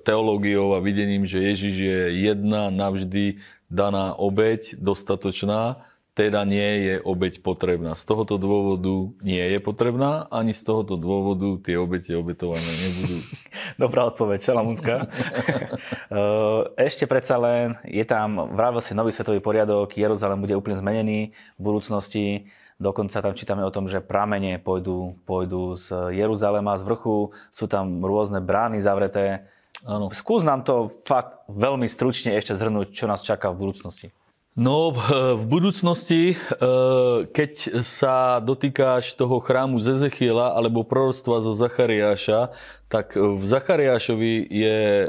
teológiou 0.02 0.72
a 0.72 0.80
videním, 0.80 1.28
že 1.28 1.44
Ježiš 1.44 1.74
je 1.76 2.00
jedna 2.24 2.72
navždy 2.72 3.38
daná 3.68 4.16
obeď, 4.16 4.80
dostatočná, 4.80 5.84
teda 6.18 6.42
nie 6.42 6.66
je 6.82 6.94
obeď 6.98 7.38
potrebná. 7.46 7.94
Z 7.94 8.02
tohoto 8.02 8.42
dôvodu 8.42 9.14
nie 9.22 9.38
je 9.38 9.62
potrebná, 9.62 10.26
ani 10.34 10.50
z 10.50 10.66
tohoto 10.66 10.98
dôvodu 10.98 11.62
tie 11.62 11.78
obete 11.78 12.18
obetované 12.18 12.66
nebudú. 12.82 13.22
Dobrá 13.82 14.10
odpoveď, 14.10 14.42
Šalamúnska. 14.42 15.06
Ešte 16.90 17.06
predsa 17.06 17.38
len 17.38 17.78
je 17.86 18.02
tam, 18.02 18.50
vravil 18.50 18.82
si 18.82 18.98
nový 18.98 19.14
svetový 19.14 19.38
poriadok, 19.38 19.94
Jeruzalém 19.94 20.42
bude 20.42 20.58
úplne 20.58 20.74
zmenený 20.74 21.18
v 21.54 21.62
budúcnosti. 21.62 22.50
Dokonca 22.82 23.22
tam 23.22 23.38
čítame 23.38 23.62
o 23.62 23.70
tom, 23.70 23.86
že 23.86 24.02
pramene 24.02 24.58
pôjdu, 24.58 25.14
pôjdu 25.22 25.78
z 25.78 26.18
Jeruzalema, 26.18 26.74
z 26.74 26.82
vrchu, 26.82 27.30
sú 27.54 27.70
tam 27.70 28.02
rôzne 28.02 28.42
brány 28.42 28.82
zavreté. 28.82 29.46
Áno. 29.86 30.10
Skús 30.10 30.42
nám 30.42 30.66
to 30.66 30.90
fakt 31.06 31.46
veľmi 31.46 31.86
stručne 31.86 32.34
ešte 32.34 32.58
zhrnúť, 32.58 32.90
čo 32.90 33.06
nás 33.06 33.22
čaká 33.22 33.54
v 33.54 33.62
budúcnosti. 33.62 34.10
No, 34.58 34.90
v 35.38 35.44
budúcnosti, 35.46 36.34
e, 36.34 36.36
keď 37.30 37.78
sa 37.86 38.42
dotýkáš 38.42 39.14
toho 39.14 39.38
chrámu 39.38 39.78
z 39.78 39.94
Ezechiela 39.94 40.50
alebo 40.50 40.82
proroctva 40.82 41.46
zo 41.46 41.54
Zachariáša, 41.54 42.50
tak 42.90 43.14
v 43.14 43.38
Zachariášovi 43.38 44.50
je 44.50 44.80
e, 45.06 45.08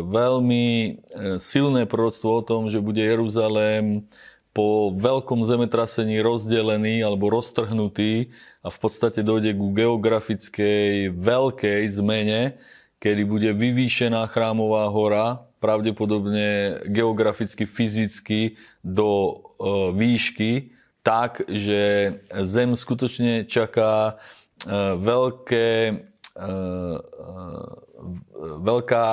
veľmi 0.00 0.64
e, 0.64 0.90
silné 1.36 1.84
proroctvo 1.84 2.40
o 2.40 2.40
tom, 2.40 2.72
že 2.72 2.80
bude 2.80 3.04
Jeruzalém 3.04 4.08
po 4.56 4.88
veľkom 4.96 5.44
zemetrasení 5.44 6.16
rozdelený 6.24 7.04
alebo 7.04 7.28
roztrhnutý 7.28 8.32
a 8.64 8.72
v 8.72 8.78
podstate 8.80 9.20
dojde 9.20 9.60
ku 9.60 9.76
geografickej 9.76 11.12
veľkej 11.20 11.84
zmene, 12.00 12.56
kedy 12.96 13.28
bude 13.28 13.52
vyvýšená 13.52 14.24
chrámová 14.32 14.88
hora, 14.88 15.49
pravdepodobne 15.60 16.80
geograficky, 16.88 17.68
fyzicky 17.68 18.56
do 18.80 19.08
e, 19.12 19.34
výšky, 19.92 20.72
tak, 21.04 21.44
že 21.48 22.12
Zem 22.32 22.76
skutočne 22.76 23.44
čaká 23.44 24.16
e, 24.64 24.74
veľké, 24.96 25.68
e, 26.34 26.42
veľká 28.64 29.08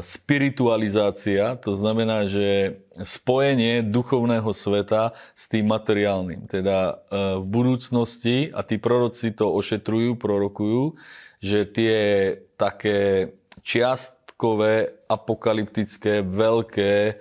spiritualizácia, 0.00 1.52
to 1.60 1.76
znamená, 1.76 2.24
že 2.24 2.80
spojenie 2.96 3.84
duchovného 3.84 4.56
sveta 4.56 5.12
s 5.36 5.52
tým 5.52 5.68
materiálnym. 5.68 6.48
Teda 6.48 7.04
v 7.12 7.44
budúcnosti, 7.44 8.48
a 8.56 8.64
tí 8.64 8.80
proroci 8.80 9.36
to 9.36 9.52
ošetrujú, 9.52 10.16
prorokujú, 10.16 10.96
že 11.44 11.68
tie 11.68 11.96
také 12.56 13.36
čiastkové, 14.40 15.04
apokalyptické, 15.04 16.24
veľké 16.24 16.92
e, 16.96 17.14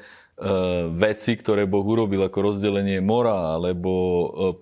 veci, 0.96 1.36
ktoré 1.36 1.68
Boh 1.68 1.84
urobil 1.84 2.24
ako 2.24 2.40
rozdelenie 2.54 3.04
mora, 3.04 3.60
alebo 3.60 3.92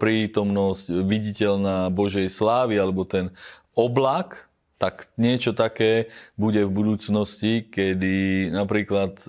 prítomnosť 0.01 1.05
viditeľná 1.05 1.93
Božej 1.93 2.25
slávy, 2.33 2.81
alebo 2.81 3.05
ten 3.05 3.29
oblak, 3.77 4.49
tak 4.81 5.09
niečo 5.21 5.53
také 5.53 6.09
bude 6.33 6.65
v 6.65 6.73
budúcnosti, 6.73 7.69
kedy 7.69 8.49
napríklad 8.49 9.21
e, 9.21 9.25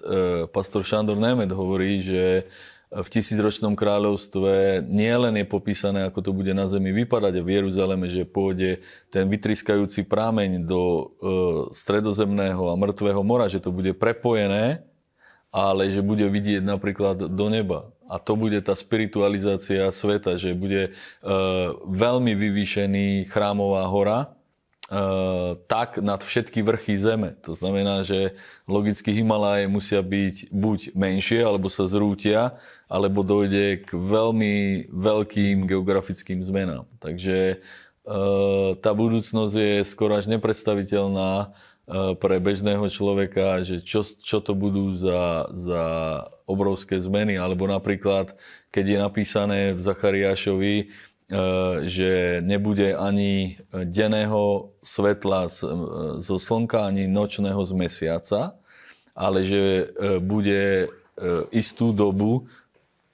pastor 0.49 0.81
Šandor 0.85 1.21
Nemet 1.21 1.53
hovorí, 1.53 2.01
že 2.01 2.49
v 2.89 3.09
tisícročnom 3.13 3.77
kráľovstve 3.77 4.81
nielen 4.89 5.37
je 5.37 5.45
popísané, 5.45 6.09
ako 6.09 6.25
to 6.25 6.31
bude 6.33 6.49
na 6.57 6.65
zemi 6.73 6.89
vypadať 6.97 7.37
a 7.37 7.45
v 7.45 7.53
Jeruzaleme, 7.61 8.09
že 8.09 8.25
pôjde 8.25 8.81
ten 9.13 9.29
vytriskajúci 9.29 10.09
prámeň 10.09 10.65
do 10.65 10.83
e, 10.83 11.05
stredozemného 11.77 12.73
a 12.73 12.81
mŕtvého 12.81 13.21
mora, 13.21 13.45
že 13.45 13.61
to 13.61 13.77
bude 13.77 13.93
prepojené, 13.93 14.89
ale 15.53 15.93
že 15.93 16.01
bude 16.01 16.25
vidieť 16.25 16.65
napríklad 16.65 17.29
do 17.29 17.47
neba. 17.53 17.93
A 18.09 18.17
to 18.17 18.41
bude 18.41 18.57
tá 18.65 18.73
spiritualizácia 18.73 19.85
sveta, 19.93 20.41
že 20.41 20.57
bude 20.57 20.89
e, 20.89 20.91
veľmi 21.85 22.33
vyvýšený 22.33 23.29
chrámová 23.29 23.85
hora, 23.85 24.33
tak 25.69 26.01
nad 26.01 26.25
všetky 26.25 26.65
vrchy 26.65 26.97
zeme. 26.97 27.37
To 27.45 27.53
znamená, 27.53 28.01
že 28.01 28.41
logicky 28.65 29.13
Himalaje 29.13 29.69
musia 29.69 30.01
byť 30.01 30.49
buď 30.49 30.79
menšie, 30.97 31.45
alebo 31.45 31.69
sa 31.69 31.85
zrútia, 31.85 32.57
alebo 32.89 33.21
dojde 33.21 33.85
k 33.85 33.91
veľmi 33.93 34.89
veľkým 34.89 35.69
geografickým 35.69 36.41
zmenám. 36.41 36.89
Takže 37.05 37.61
eh, 37.61 38.71
tá 38.81 38.91
budúcnosť 38.97 39.55
je 39.55 39.77
skoro 39.85 40.17
až 40.17 40.33
nepredstaviteľná 40.33 41.53
pre 42.21 42.37
bežného 42.37 42.85
človeka, 42.93 43.65
že 43.65 43.81
čo, 43.81 44.05
čo 44.05 44.45
to 44.45 44.53
budú 44.53 44.93
za, 44.93 45.49
za 45.57 45.85
obrovské 46.45 47.01
zmeny. 47.01 47.41
Alebo 47.41 47.65
napríklad, 47.65 48.37
keď 48.69 48.85
je 48.85 48.99
napísané 49.01 49.61
v 49.73 49.81
Zachariášovi, 49.81 50.75
e, 50.77 50.87
že 51.85 52.41
nebude 52.41 52.97
ani 52.97 53.61
denného 53.69 54.73
svetla 54.81 55.53
zo 56.25 56.37
slnka, 56.41 56.89
ani 56.89 57.05
nočného 57.05 57.61
z 57.69 57.73
mesiaca, 57.77 58.57
ale 59.13 59.45
že 59.45 59.93
bude 60.25 60.89
istú 61.53 61.93
dobu 61.93 62.49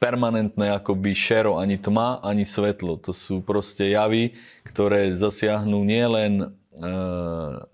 permanentné 0.05 0.69
akoby 0.69 1.17
šero, 1.17 1.57
ani 1.57 1.81
tma, 1.81 2.21
ani 2.21 2.45
svetlo. 2.45 3.01
To 3.09 3.17
sú 3.17 3.41
proste 3.41 3.97
javy, 3.97 4.37
ktoré 4.69 5.17
zasiahnu 5.17 5.81
nielen 5.81 6.45
e, 6.45 6.47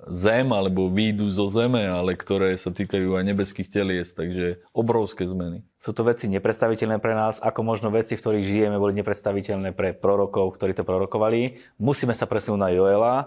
zem 0.08 0.46
alebo 0.52 0.92
výjdu 0.92 1.32
zo 1.32 1.48
zeme, 1.48 1.88
ale 1.88 2.12
ktoré 2.12 2.52
sa 2.60 2.68
týkajú 2.68 3.16
aj 3.16 3.24
nebeských 3.32 3.72
telies, 3.72 4.12
takže 4.12 4.60
obrovské 4.76 5.24
zmeny. 5.24 5.64
Sú 5.80 5.96
to 5.96 6.04
veci 6.04 6.28
nepredstaviteľné 6.28 7.00
pre 7.00 7.16
nás, 7.16 7.40
ako 7.40 7.64
možno 7.64 7.88
veci, 7.88 8.12
v 8.12 8.20
ktorých 8.20 8.44
žijeme, 8.44 8.76
boli 8.76 8.92
nepredstaviteľné 9.00 9.72
pre 9.72 9.96
prorokov, 9.96 10.52
ktorí 10.60 10.76
to 10.76 10.84
prorokovali. 10.84 11.56
Musíme 11.80 12.12
sa 12.12 12.28
presunúť 12.28 12.60
na 12.60 12.68
Joela. 12.68 13.14
E, 13.16 13.24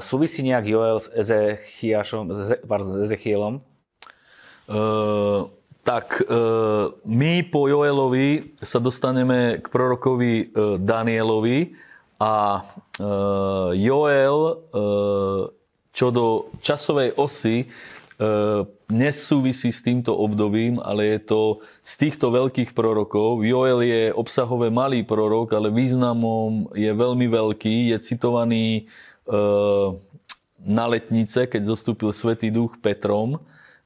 súvisí 0.00 0.40
nejak 0.40 0.64
Joel 0.64 0.98
s 1.04 1.12
Ezechiašom, 1.12 2.32
pardon, 2.64 3.04
Ezechielom? 3.04 3.60
Uh, 4.68 5.48
tak 5.88 6.20
e, 6.20 6.36
my 7.08 7.48
po 7.48 7.64
Joelovi 7.64 8.52
sa 8.60 8.76
dostaneme 8.76 9.56
k 9.64 9.66
prorokovi 9.72 10.32
e, 10.36 10.44
Danielovi 10.76 11.72
a 12.18 12.60
e, 12.60 13.06
Joel 13.78 14.38
čo 15.88 16.14
do 16.14 16.54
časovej 16.62 17.18
osy 17.18 17.66
nesúvisí 18.90 19.70
s 19.70 19.82
týmto 19.82 20.14
obdobím, 20.14 20.78
ale 20.82 21.18
je 21.18 21.20
to 21.26 21.40
z 21.86 21.92
týchto 22.06 22.34
veľkých 22.34 22.74
prorokov. 22.74 23.46
Joel 23.46 23.82
je 23.86 24.02
obsahové 24.14 24.70
malý 24.74 25.02
prorok, 25.06 25.54
ale 25.54 25.70
významom 25.70 26.70
je 26.74 26.90
veľmi 26.90 27.26
veľký. 27.30 27.94
Je 27.94 27.98
citovaný 28.02 28.90
na 30.62 30.84
letnice, 30.90 31.46
keď 31.46 31.62
zostúpil 31.66 32.10
Svetý 32.10 32.50
duch 32.50 32.78
Petrom 32.82 33.38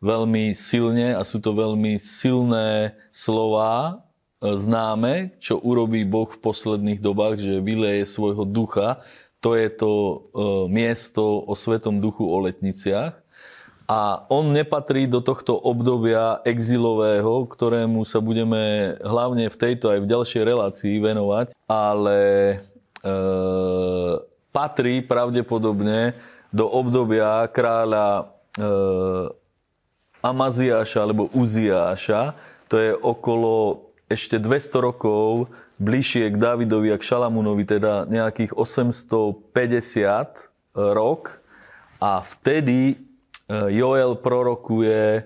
veľmi 0.02 0.58
silne 0.58 1.14
a 1.14 1.22
sú 1.22 1.38
to 1.38 1.54
veľmi 1.54 1.96
silné 1.96 2.98
slova 3.14 3.72
e, 3.88 4.11
známe, 4.42 5.38
čo 5.38 5.62
urobí 5.62 6.02
Boh 6.02 6.26
v 6.26 6.42
posledných 6.42 6.98
dobách, 6.98 7.38
že 7.38 7.62
vyleje 7.62 8.10
svojho 8.10 8.42
ducha. 8.42 9.06
To 9.38 9.54
je 9.54 9.70
to 9.70 9.90
e, 9.94 10.14
miesto 10.66 11.46
o 11.46 11.54
Svetom 11.54 12.02
duchu 12.02 12.26
o 12.26 12.42
letniciach. 12.42 13.22
A 13.86 14.26
on 14.30 14.54
nepatrí 14.54 15.06
do 15.10 15.22
tohto 15.22 15.58
obdobia 15.58 16.42
exilového, 16.46 17.46
ktorému 17.46 18.06
sa 18.06 18.22
budeme 18.22 18.94
hlavne 19.02 19.50
v 19.50 19.56
tejto 19.58 19.90
aj 19.90 19.98
v 20.02 20.10
ďalšej 20.10 20.42
relácii 20.42 20.94
venovať, 21.02 21.46
ale 21.66 22.18
e, 22.22 22.56
patrí 24.50 25.02
pravdepodobne 25.02 26.18
do 26.54 26.66
obdobia 26.66 27.46
kráľa 27.50 28.06
e, 28.18 28.24
Amaziáša 30.22 30.98
alebo 31.02 31.26
Uziáša, 31.34 32.38
to 32.70 32.78
je 32.78 32.94
okolo 32.94 33.91
ešte 34.12 34.38
200 34.38 34.78
rokov 34.78 35.48
bližšie 35.80 36.30
k 36.30 36.36
Davidovi 36.36 36.92
a 36.92 36.98
k 37.00 37.06
Šalamúnovi, 37.06 37.64
teda 37.66 38.04
nejakých 38.06 38.54
850 38.54 40.50
rok. 40.76 41.40
A 42.02 42.20
vtedy 42.22 42.94
e, 42.94 42.96
Joel 43.70 44.16
prorokuje 44.18 45.18
e, 45.18 45.22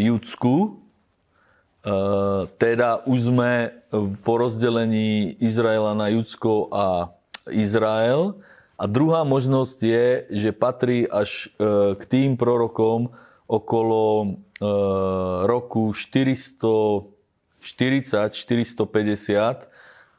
Judsku, 0.00 0.56
e, 0.64 0.68
teda 2.60 2.98
už 3.08 3.20
sme 3.32 3.72
po 4.24 4.36
rozdelení 4.40 5.36
Izraela 5.40 5.94
na 5.96 6.08
Judsko 6.12 6.68
a 6.72 7.08
Izrael. 7.48 8.34
A 8.74 8.90
druhá 8.90 9.22
možnosť 9.22 9.78
je, 9.80 10.26
že 10.34 10.50
patrí 10.50 11.06
až 11.06 11.46
k 11.94 12.02
tým 12.10 12.34
prorokom, 12.34 13.14
okolo 13.48 14.24
e, 14.24 14.28
roku 17.64 17.72
440-450 17.72 19.64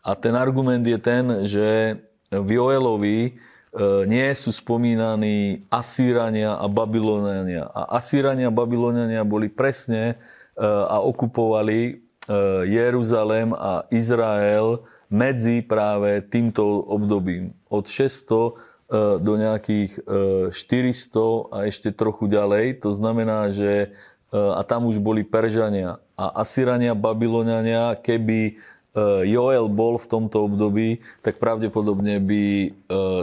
a 0.06 0.12
ten 0.18 0.34
argument 0.34 0.82
je 0.82 0.98
ten, 0.98 1.46
že 1.46 1.98
v 2.34 2.50
Joelovi 2.58 3.22
e, 3.30 3.32
nie 4.10 4.26
sú 4.34 4.50
spomínaní 4.50 5.66
Asýrania 5.70 6.58
a 6.58 6.66
Babyloniania. 6.66 7.70
A 7.70 8.02
Asýrania 8.02 8.50
a 8.50 8.58
Babyloniania 8.58 9.22
boli 9.22 9.50
presne 9.50 10.18
e, 10.58 10.66
a 10.66 10.98
okupovali 11.06 12.02
Jeruzalém 12.66 13.54
a 13.54 13.86
Izrael 13.94 14.82
medzi 15.14 15.62
práve 15.62 16.26
týmto 16.26 16.66
obdobím. 16.90 17.54
Od 17.70 17.86
600 17.86 18.58
E, 18.86 19.18
do 19.18 19.34
nejakých 19.34 20.06
400 20.54 20.54
e, 20.54 21.26
a 21.50 21.58
ešte 21.66 21.90
trochu 21.90 22.30
ďalej. 22.30 22.86
To 22.86 22.94
znamená, 22.94 23.50
že 23.50 23.90
e, 24.30 24.38
a 24.38 24.62
tam 24.62 24.86
už 24.86 25.02
boli 25.02 25.26
Peržania 25.26 25.98
a 26.16 26.42
Asyrania, 26.42 26.96
Babyloniania, 26.96 28.00
keby 28.00 28.56
Joel 29.28 29.68
bol 29.68 30.00
v 30.00 30.08
tomto 30.08 30.48
období, 30.48 31.04
tak 31.20 31.36
pravdepodobne 31.36 32.24
by 32.24 32.72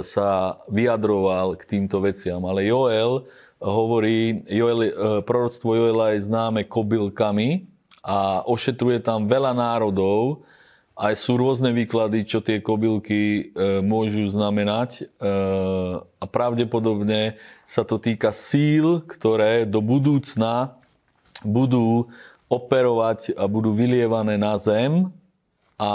sa 0.05 0.61
vyjadroval 0.69 1.57
k 1.57 1.65
týmto 1.65 2.05
veciam. 2.05 2.45
Ale 2.45 2.69
Joel 2.69 3.25
hovorí, 3.57 4.45
Joel, 4.53 4.93
proroctvo 5.25 5.73
Joela 5.73 6.13
je 6.13 6.29
známe 6.29 6.69
kobylkami 6.69 7.65
a 8.05 8.45
ošetruje 8.45 9.01
tam 9.01 9.25
veľa 9.25 9.57
národov, 9.57 10.45
aj 10.93 11.15
sú 11.17 11.41
rôzne 11.41 11.73
výklady, 11.73 12.29
čo 12.29 12.45
tie 12.45 12.61
kobylky 12.61 13.21
e, 13.23 13.43
môžu 13.81 14.29
znamenať 14.29 14.91
e, 15.01 15.03
a 16.21 16.25
pravdepodobne 16.29 17.41
sa 17.65 17.81
to 17.81 17.97
týka 17.97 18.29
síl, 18.37 19.01
ktoré 19.09 19.65
do 19.65 19.81
budúcna 19.81 20.77
budú 21.43 22.13
operovať 22.53 23.33
a 23.33 23.49
budú 23.49 23.73
vylievané 23.73 24.37
na 24.37 24.61
zem 24.61 25.09
a 25.81 25.93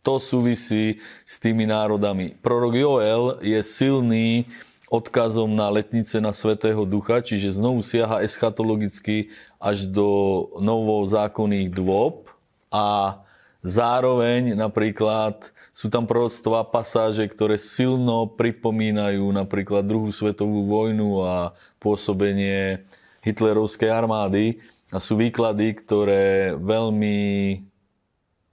to 0.00 0.16
súvisí 0.16 0.96
s 1.28 1.36
tými 1.36 1.68
národami. 1.68 2.32
Prorok 2.40 2.74
Joel 2.78 3.24
je 3.44 3.60
silný 3.60 4.48
odkazom 4.88 5.52
na 5.52 5.68
letnice 5.68 6.16
na 6.22 6.32
Svetého 6.32 6.88
Ducha, 6.88 7.20
čiže 7.20 7.60
znovu 7.60 7.84
siaha 7.84 8.24
eschatologicky 8.24 9.28
až 9.60 9.84
do 9.84 10.08
novozákonných 10.56 11.68
dôb 11.74 12.32
a 12.72 13.18
Zároveň 13.66 14.54
napríklad 14.54 15.50
sú 15.74 15.90
tam 15.90 16.06
proroctvá 16.06 16.62
pasáže, 16.70 17.26
ktoré 17.26 17.58
silno 17.58 18.30
pripomínajú 18.30 19.26
napríklad 19.34 19.82
druhú 19.82 20.14
svetovú 20.14 20.70
vojnu 20.70 21.26
a 21.26 21.50
pôsobenie 21.82 22.86
hitlerovskej 23.26 23.90
armády. 23.90 24.62
A 24.94 25.02
sú 25.02 25.18
výklady, 25.18 25.74
ktoré 25.82 26.54
veľmi 26.54 27.18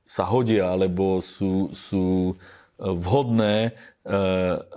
sa 0.04 0.26
hodia, 0.28 0.74
alebo 0.74 1.22
sú, 1.22 1.72
sú 1.72 2.34
vhodné 2.78 3.70
e, 3.70 3.72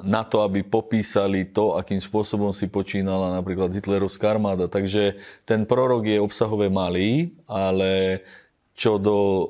na 0.04 0.22
to, 0.22 0.44
aby 0.44 0.62
popísali 0.62 1.48
to, 1.48 1.74
akým 1.74 1.98
spôsobom 1.98 2.54
si 2.54 2.70
počínala 2.70 3.34
napríklad 3.34 3.74
hitlerovská 3.74 4.36
armáda. 4.36 4.70
Takže 4.70 5.18
ten 5.48 5.66
prorok 5.66 6.06
je 6.06 6.22
obsahové 6.22 6.70
malý, 6.70 7.34
ale 7.48 8.22
čo 8.76 9.00
do 9.00 9.18
e, 9.18 9.46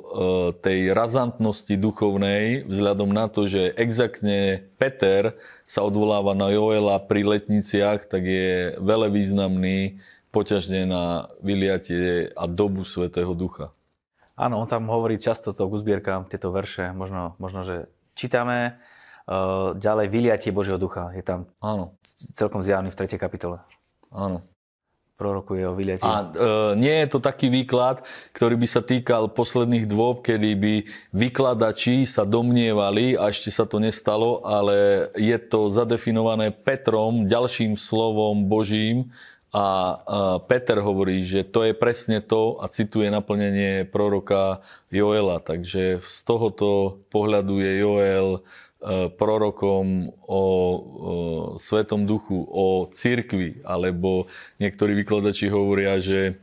tej 0.62 0.94
razantnosti 0.94 1.74
duchovnej, 1.74 2.70
vzhľadom 2.70 3.10
na 3.10 3.26
to, 3.26 3.50
že 3.50 3.74
exaktne 3.74 4.62
Peter 4.78 5.34
sa 5.66 5.82
odvoláva 5.82 6.32
na 6.38 6.54
Joela 6.54 7.02
pri 7.02 7.26
letniciach, 7.26 8.06
tak 8.06 8.22
je 8.22 8.78
veľa 8.78 9.10
významný 9.10 9.98
poťažne 10.36 10.84
na 10.84 11.32
vyliatie 11.40 12.28
a 12.36 12.44
dobu 12.44 12.84
Svetého 12.84 13.32
Ducha. 13.32 13.72
Áno, 14.36 14.60
on 14.60 14.68
tam 14.68 14.84
hovorí 14.92 15.16
často 15.16 15.56
to 15.56 15.64
k 15.64 15.72
uzbierkám, 15.80 16.28
tieto 16.28 16.52
verše, 16.52 16.92
možno, 16.92 17.32
možno 17.40 17.64
že 17.64 17.88
čítame. 18.12 18.76
Uh, 19.24 19.72
ďalej, 19.80 20.12
vyliatie 20.12 20.54
Božieho 20.54 20.78
ducha 20.78 21.10
je 21.16 21.24
tam 21.24 21.50
Áno. 21.58 21.98
celkom 22.38 22.62
zjavný 22.62 22.94
v 22.94 22.98
3. 23.00 23.18
kapitole. 23.18 23.58
Áno 24.12 24.44
prorokuje 25.16 25.64
o 25.64 25.72
vyliatí. 25.72 26.04
A 26.04 26.28
e, 26.28 26.76
nie 26.76 26.92
je 26.92 27.08
to 27.08 27.18
taký 27.24 27.48
výklad, 27.48 28.04
ktorý 28.36 28.60
by 28.60 28.68
sa 28.68 28.84
týkal 28.84 29.32
posledných 29.32 29.88
dôb, 29.88 30.20
kedy 30.20 30.50
by 30.54 30.74
vykladači 31.16 32.04
sa 32.04 32.28
domnievali, 32.28 33.16
a 33.16 33.32
ešte 33.32 33.48
sa 33.48 33.64
to 33.64 33.80
nestalo, 33.80 34.44
ale 34.44 35.08
je 35.16 35.36
to 35.40 35.72
zadefinované 35.72 36.52
Petrom, 36.52 37.24
ďalším 37.24 37.80
slovom 37.80 38.44
Božím, 38.44 39.08
a, 39.56 40.36
Peter 40.44 40.76
hovorí, 40.84 41.24
že 41.24 41.40
to 41.48 41.64
je 41.64 41.72
presne 41.72 42.20
to 42.20 42.60
a 42.60 42.68
cituje 42.68 43.08
naplnenie 43.08 43.88
proroka 43.88 44.60
Joela. 44.92 45.40
Takže 45.40 46.04
z 46.04 46.16
tohoto 46.28 47.00
pohľadu 47.08 47.64
je 47.64 47.72
Joel 47.80 48.28
prorokom 49.16 50.12
o, 50.28 50.44
Svetom 51.56 52.04
duchu, 52.04 52.36
o 52.36 52.86
cirkvi, 52.92 53.64
alebo 53.64 54.28
niektorí 54.60 54.92
vykladači 54.94 55.48
hovoria, 55.48 55.98
že 55.98 56.38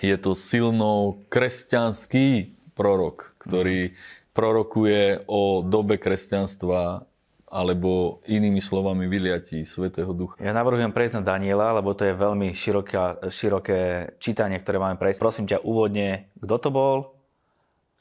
je 0.00 0.16
to 0.16 0.32
silno 0.32 1.20
kresťanský 1.28 2.54
prorok, 2.72 3.36
ktorý 3.42 3.92
prorokuje 4.32 5.26
o 5.28 5.60
dobe 5.60 5.98
kresťanstva 6.00 7.04
alebo 7.50 8.22
inými 8.30 8.62
slovami 8.62 9.10
vyliatí 9.10 9.66
Svetého 9.66 10.14
Ducha. 10.14 10.38
Ja 10.38 10.54
navrhujem 10.54 10.94
prejsť 10.94 11.18
na 11.18 11.34
Daniela, 11.34 11.74
lebo 11.74 11.98
to 11.98 12.06
je 12.06 12.14
veľmi 12.14 12.54
široké, 12.54 13.26
široké 13.26 13.80
čítanie, 14.22 14.62
ktoré 14.62 14.78
máme 14.78 14.94
prejsť. 14.94 15.18
Prosím 15.18 15.50
ťa 15.50 15.66
úvodne, 15.66 16.30
kto 16.38 16.56
to 16.62 16.70
bol, 16.70 16.96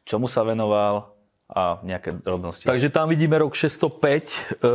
čomu 0.05 0.29
sa 0.29 0.45
venoval 0.45 1.17
a 1.49 1.81
nejaké 1.81 2.13
drobnosti. 2.21 2.69
Takže 2.69 2.93
tam 2.93 3.09
vidíme 3.09 3.41
rok 3.41 3.57
605, 3.57 3.89
e, 3.89 4.69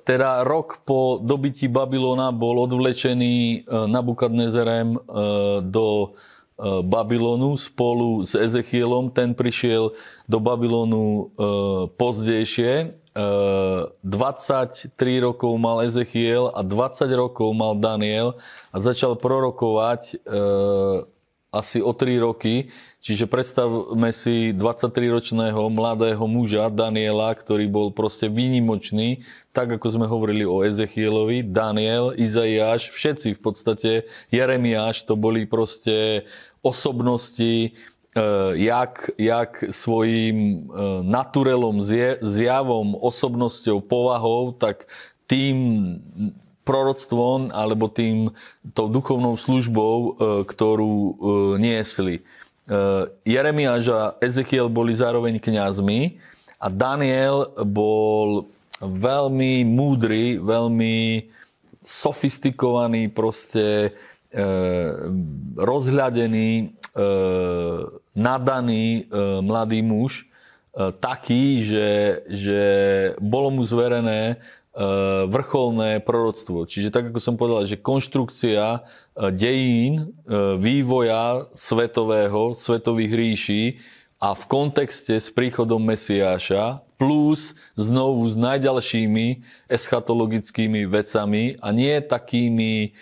teda 0.00 0.48
rok 0.48 0.80
po 0.88 1.20
dobití 1.20 1.68
Babylona 1.68 2.32
bol 2.32 2.56
odvlečený 2.64 3.36
e, 3.36 3.56
Nabukadnezerem 3.84 4.96
e, 4.96 4.98
do 5.60 6.16
Babylonu 6.88 7.52
spolu 7.60 8.24
s 8.24 8.32
Ezechielom. 8.32 9.12
Ten 9.12 9.36
prišiel 9.36 9.92
do 10.24 10.38
Babylonu 10.40 11.28
pozdejšie 12.00 12.96
23 13.16 14.92
rokov 15.24 15.56
mal 15.56 15.88
Ezechiel 15.88 16.52
a 16.52 16.60
20 16.60 17.08
rokov 17.16 17.48
mal 17.56 17.72
Daniel 17.80 18.36
a 18.68 18.76
začal 18.76 19.16
prorokovať 19.16 20.02
e, 20.12 20.16
asi 21.48 21.80
o 21.80 21.96
3 21.96 22.20
roky. 22.20 22.68
Čiže 23.00 23.30
predstavme 23.30 24.10
si 24.10 24.50
23-ročného 24.50 25.70
mladého 25.70 26.20
muža 26.26 26.66
Daniela, 26.68 27.30
ktorý 27.32 27.70
bol 27.70 27.88
proste 27.94 28.26
výnimočný, 28.26 29.22
tak 29.54 29.78
ako 29.78 29.86
sme 29.94 30.06
hovorili 30.10 30.42
o 30.42 30.66
Ezechielovi, 30.66 31.46
Daniel, 31.46 32.12
Izaiáš, 32.18 32.90
všetci 32.90 33.38
v 33.38 33.40
podstate, 33.40 33.90
Jeremiáš, 34.34 35.06
to 35.06 35.14
boli 35.14 35.46
proste 35.46 36.26
osobnosti, 36.66 37.78
jak, 38.56 39.10
jak 39.20 39.64
svojím 39.70 40.36
e, 40.38 40.54
naturelom, 41.04 41.84
zjavom, 42.24 42.96
osobnosťou, 42.96 43.84
povahou, 43.84 44.56
tak 44.56 44.88
tým 45.28 45.56
proroctvom 46.64 47.52
alebo 47.52 47.92
tým 47.92 48.32
tou 48.72 48.88
duchovnou 48.88 49.36
službou, 49.36 49.96
e, 49.96 50.08
ktorú 50.48 50.94
niesli. 51.60 52.24
Jeremiáš 53.22 53.84
a 53.94 54.18
Ezechiel 54.18 54.66
boli 54.66 54.90
zároveň 54.90 55.38
kňazmi 55.38 56.18
a 56.58 56.66
Daniel 56.66 57.54
bol 57.62 58.50
veľmi 58.82 59.62
múdry, 59.62 60.42
veľmi 60.42 61.30
sofistikovaný, 61.86 63.06
proste 63.14 63.94
rozhľadený 65.54 66.74
nadaný 68.16 69.04
e, 69.04 69.40
mladý 69.44 69.84
muž, 69.84 70.24
e, 70.24 70.24
taký, 70.96 71.60
že, 71.60 71.88
že 72.26 72.62
bolo 73.20 73.52
mu 73.52 73.62
zverené 73.68 74.20
e, 74.32 74.36
vrcholné 75.28 76.00
proroctvo. 76.00 76.64
Čiže 76.64 76.88
tak, 76.88 77.12
ako 77.12 77.20
som 77.20 77.36
povedal, 77.36 77.68
že 77.68 77.76
konštrukcia 77.76 78.80
dejín, 79.32 80.16
vývoja 80.60 81.48
svetového, 81.52 82.56
svetových 82.56 83.12
ríší 83.12 83.64
a 84.16 84.32
v 84.32 84.44
kontexte 84.48 85.20
s 85.20 85.28
príchodom 85.28 85.80
Mesiáša 85.84 86.80
plus 86.96 87.52
znovu 87.76 88.24
s 88.24 88.36
najďalšími 88.40 89.44
eschatologickými 89.68 90.88
vecami 90.88 91.60
a 91.60 91.68
nie 91.72 91.92
takými, 92.00 92.96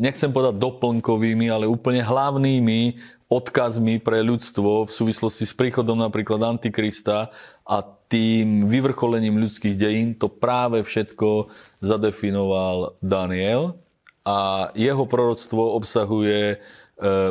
nechcem 0.00 0.30
povedať 0.32 0.56
doplnkovými, 0.58 1.46
ale 1.52 1.70
úplne 1.70 2.00
hlavnými 2.00 2.96
odkazmi 3.30 4.02
pre 4.02 4.26
ľudstvo 4.26 4.88
v 4.88 4.90
súvislosti 4.90 5.46
s 5.46 5.54
príchodom 5.54 5.94
napríklad 5.94 6.42
Antikrista 6.42 7.30
a 7.62 7.76
tým 8.10 8.66
vyvrcholením 8.66 9.38
ľudských 9.38 9.78
dejín, 9.78 10.18
to 10.18 10.26
práve 10.26 10.82
všetko 10.82 11.46
zadefinoval 11.78 12.98
Daniel. 12.98 13.78
A 14.26 14.68
jeho 14.76 15.06
proroctvo 15.08 15.78
obsahuje 15.78 16.40
e, 16.52 16.56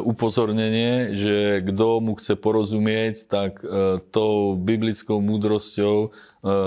upozornenie, 0.02 1.14
že 1.14 1.62
kto 1.62 2.02
mu 2.02 2.18
chce 2.18 2.34
porozumieť, 2.34 3.30
tak 3.30 3.62
e, 3.62 4.02
tou 4.10 4.58
biblickou 4.58 5.22
múdrosťou 5.22 5.96
e, 6.06 6.10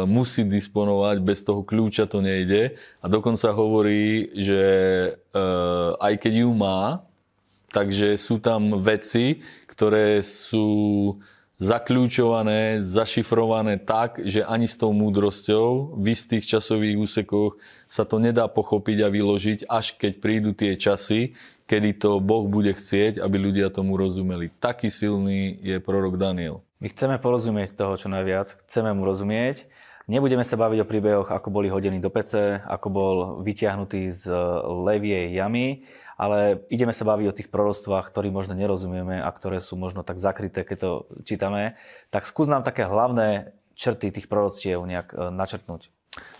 musí 0.06 0.46
disponovať, 0.46 1.18
bez 1.18 1.42
toho 1.42 1.66
kľúča 1.66 2.06
to 2.06 2.22
nejde. 2.22 2.78
A 3.02 3.06
dokonca 3.10 3.50
hovorí, 3.50 4.30
že 4.38 4.62
aj 5.96 6.14
keď 6.20 6.44
ju 6.44 6.52
má, 6.52 7.08
Takže 7.72 8.20
sú 8.20 8.36
tam 8.36 8.84
veci, 8.84 9.40
ktoré 9.64 10.20
sú 10.20 11.16
zakľúčované, 11.56 12.84
zašifrované 12.84 13.80
tak, 13.80 14.20
že 14.20 14.44
ani 14.44 14.68
s 14.68 14.76
tou 14.76 14.92
múdrosťou 14.92 15.96
v 15.96 16.06
istých 16.12 16.44
časových 16.44 17.00
úsekoch 17.00 17.56
sa 17.88 18.04
to 18.04 18.20
nedá 18.20 18.50
pochopiť 18.50 18.98
a 19.06 19.08
vyložiť, 19.08 19.58
až 19.70 19.96
keď 19.96 20.12
prídu 20.20 20.50
tie 20.52 20.76
časy, 20.76 21.32
kedy 21.72 21.96
to 21.96 22.20
Boh 22.20 22.44
bude 22.44 22.76
chcieť, 22.76 23.16
aby 23.16 23.40
ľudia 23.40 23.72
tomu 23.72 23.96
rozumeli. 23.96 24.52
Taký 24.60 24.92
silný 24.92 25.56
je 25.64 25.80
prorok 25.80 26.20
Daniel. 26.20 26.60
My 26.84 26.92
chceme 26.92 27.16
porozumieť 27.16 27.80
toho 27.80 27.96
čo 27.96 28.12
najviac, 28.12 28.60
chceme 28.68 28.92
mu 28.92 29.08
rozumieť. 29.08 29.64
Nebudeme 30.04 30.44
sa 30.44 30.60
baviť 30.60 30.84
o 30.84 30.88
príbehoch, 30.90 31.32
ako 31.32 31.48
boli 31.48 31.72
hodení 31.72 31.96
do 31.96 32.12
pece, 32.12 32.60
ako 32.60 32.88
bol 32.92 33.16
vyťahnutý 33.40 34.12
z 34.12 34.28
leviej 34.84 35.32
jamy, 35.32 35.88
ale 36.20 36.60
ideme 36.68 36.92
sa 36.92 37.08
baviť 37.08 37.26
o 37.32 37.36
tých 37.40 37.48
proroctvách, 37.48 38.12
ktorým 38.12 38.36
možno 38.36 38.52
nerozumieme 38.52 39.16
a 39.16 39.30
ktoré 39.32 39.62
sú 39.62 39.80
možno 39.80 40.04
tak 40.04 40.20
zakryté, 40.20 40.68
keď 40.68 40.76
to 40.76 40.90
čítame. 41.24 41.80
Tak 42.12 42.28
skús 42.28 42.52
nám 42.52 42.66
také 42.66 42.84
hlavné 42.84 43.56
črty 43.72 44.12
tých 44.12 44.28
proroctiev 44.28 44.84
nejak 44.84 45.08
e, 45.16 45.32
načrtnúť. 45.32 45.88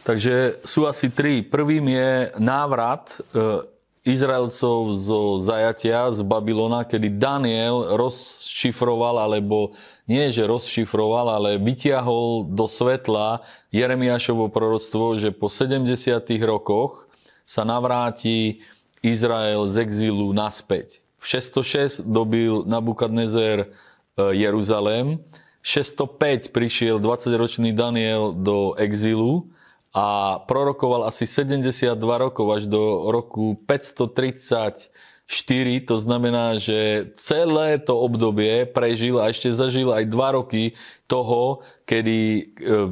Takže 0.05 0.61
sú 0.69 0.85
asi 0.85 1.09
tri. 1.09 1.41
Prvým 1.41 1.89
je 1.89 2.11
návrat 2.37 3.17
e, 3.33 3.73
Izraelcov 4.03 4.99
zo 4.99 5.39
zajatia 5.39 6.11
z 6.11 6.27
Babylona, 6.27 6.83
kedy 6.83 7.23
Daniel 7.23 7.95
rozšifroval, 7.95 9.23
alebo 9.31 9.79
nie, 10.11 10.27
že 10.35 10.43
rozšifroval, 10.43 11.31
ale 11.31 11.51
vytiahol 11.63 12.51
do 12.51 12.67
svetla 12.67 13.47
Jeremiášovo 13.71 14.51
proroctvo, 14.51 15.23
že 15.23 15.31
po 15.31 15.47
70 15.47 15.87
rokoch 16.43 17.07
sa 17.47 17.63
navráti 17.63 18.67
Izrael 19.07 19.71
z 19.71 19.87
exílu 19.87 20.35
naspäť. 20.35 20.99
V 21.23 21.39
606 21.39 22.03
dobil 22.03 22.67
Nabukadnezer 22.67 23.59
e, 23.63 23.67
Jeruzalém, 24.35 25.23
605 25.63 26.51
prišiel 26.51 26.99
20-ročný 26.99 27.71
Daniel 27.71 28.35
do 28.35 28.75
exílu 28.75 29.47
a 29.93 30.41
prorokoval 30.49 31.05
asi 31.05 31.29
72 31.29 32.01
rokov 32.01 32.47
až 32.49 32.63
do 32.65 33.13
roku 33.13 33.61
530 33.69 34.89
4, 35.33 35.89
to 35.89 35.97
znamená, 35.97 36.61
že 36.61 37.09
celé 37.17 37.81
to 37.81 37.97
obdobie 37.97 38.69
prežil 38.69 39.17
a 39.17 39.33
ešte 39.33 39.49
zažil 39.49 39.89
aj 39.89 40.05
2 40.05 40.37
roky 40.37 40.77
toho, 41.09 41.65
kedy 41.89 42.19
e, 42.21 42.43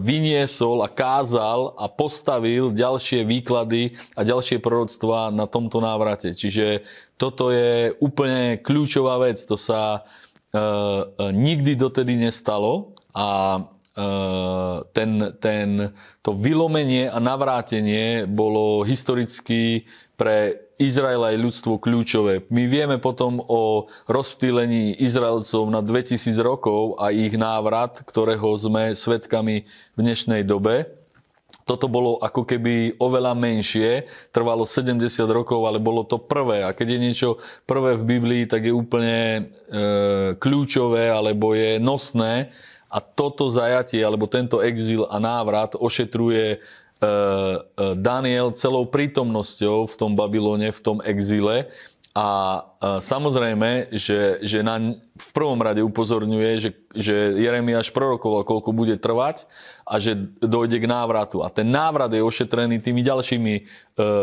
vyniesol 0.00 0.80
a 0.80 0.88
kázal 0.88 1.76
a 1.76 1.84
postavil 1.92 2.72
ďalšie 2.72 3.28
výklady 3.28 4.00
a 4.16 4.24
ďalšie 4.24 4.56
proroctvá 4.56 5.28
na 5.28 5.44
tomto 5.44 5.84
návrate. 5.84 6.32
Čiže 6.32 6.80
toto 7.20 7.52
je 7.52 7.92
úplne 8.00 8.56
kľúčová 8.56 9.20
vec, 9.20 9.44
to 9.44 9.60
sa 9.60 10.00
e, 10.00 10.00
e, 10.00 10.64
nikdy 11.36 11.76
dotedy 11.76 12.16
nestalo 12.16 12.96
a 13.12 13.60
ten, 14.94 15.10
ten, 15.42 15.68
to 16.22 16.30
vylomenie 16.32 17.10
a 17.10 17.18
navrátenie 17.18 18.24
bolo 18.30 18.86
historicky 18.86 19.84
pre 20.14 20.68
Izrael 20.80 21.20
aj 21.20 21.36
ľudstvo 21.36 21.76
kľúčové. 21.76 22.48
My 22.48 22.64
vieme 22.64 22.96
potom 22.96 23.44
o 23.44 23.88
rozptýlení 24.08 24.96
Izraelcov 24.96 25.68
na 25.68 25.84
2000 25.84 26.32
rokov 26.40 26.96
a 26.96 27.12
ich 27.12 27.36
návrat, 27.36 28.00
ktorého 28.00 28.48
sme 28.56 28.96
svetkami 28.96 29.68
v 29.96 29.98
dnešnej 30.00 30.40
dobe. 30.44 30.88
Toto 31.68 31.86
bolo 31.86 32.18
ako 32.18 32.48
keby 32.48 32.96
oveľa 32.98 33.36
menšie, 33.36 34.08
trvalo 34.32 34.64
70 34.64 35.06
rokov, 35.30 35.68
ale 35.68 35.78
bolo 35.78 36.02
to 36.02 36.16
prvé. 36.18 36.64
A 36.64 36.72
keď 36.72 36.96
je 36.96 36.98
niečo 36.98 37.28
prvé 37.68 37.94
v 38.00 38.16
Biblii, 38.16 38.42
tak 38.48 38.66
je 38.66 38.74
úplne 38.74 39.20
e, 39.20 39.42
kľúčové 40.40 41.12
alebo 41.12 41.52
je 41.52 41.78
nosné. 41.78 42.50
A 42.90 42.98
toto 42.98 43.46
zajatie, 43.46 44.02
alebo 44.02 44.26
tento 44.26 44.58
exil 44.58 45.06
a 45.06 45.22
návrat 45.22 45.78
ošetruje 45.78 46.58
E, 47.00 47.08
e, 47.08 47.96
Daniel 47.96 48.52
celou 48.52 48.84
prítomnosťou 48.84 49.88
v 49.88 49.94
tom 49.96 50.12
Babylone, 50.12 50.68
v 50.68 50.80
tom 50.84 51.00
exile. 51.00 51.72
A 52.12 52.60
samozrejme, 52.80 53.92
že, 53.92 54.40
že 54.40 54.64
na, 54.64 54.96
v 55.20 55.30
prvom 55.36 55.60
rade 55.60 55.84
upozorňuje, 55.84 56.50
že, 56.64 56.70
že 56.96 57.36
Jeremiáš 57.36 57.92
prorokoval, 57.92 58.48
koľko 58.48 58.72
bude 58.72 58.96
trvať 58.96 59.44
a 59.84 60.00
že 60.00 60.16
dojde 60.40 60.80
k 60.80 60.88
návratu. 60.88 61.44
A 61.44 61.52
ten 61.52 61.68
návrat 61.68 62.08
je 62.08 62.24
ošetrený 62.24 62.80
tými 62.80 63.04
ďalšími 63.04 63.54
e, 63.58 63.62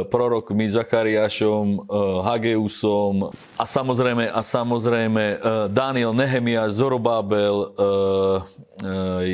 prorokmi, 0.09 0.71
Zachariášom, 0.73 1.65
e, 1.67 1.79
Hageusom 2.25 3.29
a 3.61 3.63
samozrejme, 3.67 4.31
a 4.31 4.41
samozrejme 4.41 5.23
e, 5.23 5.35
Daniel, 5.69 6.17
Nehemiáš, 6.17 6.81
Zorobábel, 6.81 7.55
e, 7.61 7.67
e, 7.67 8.91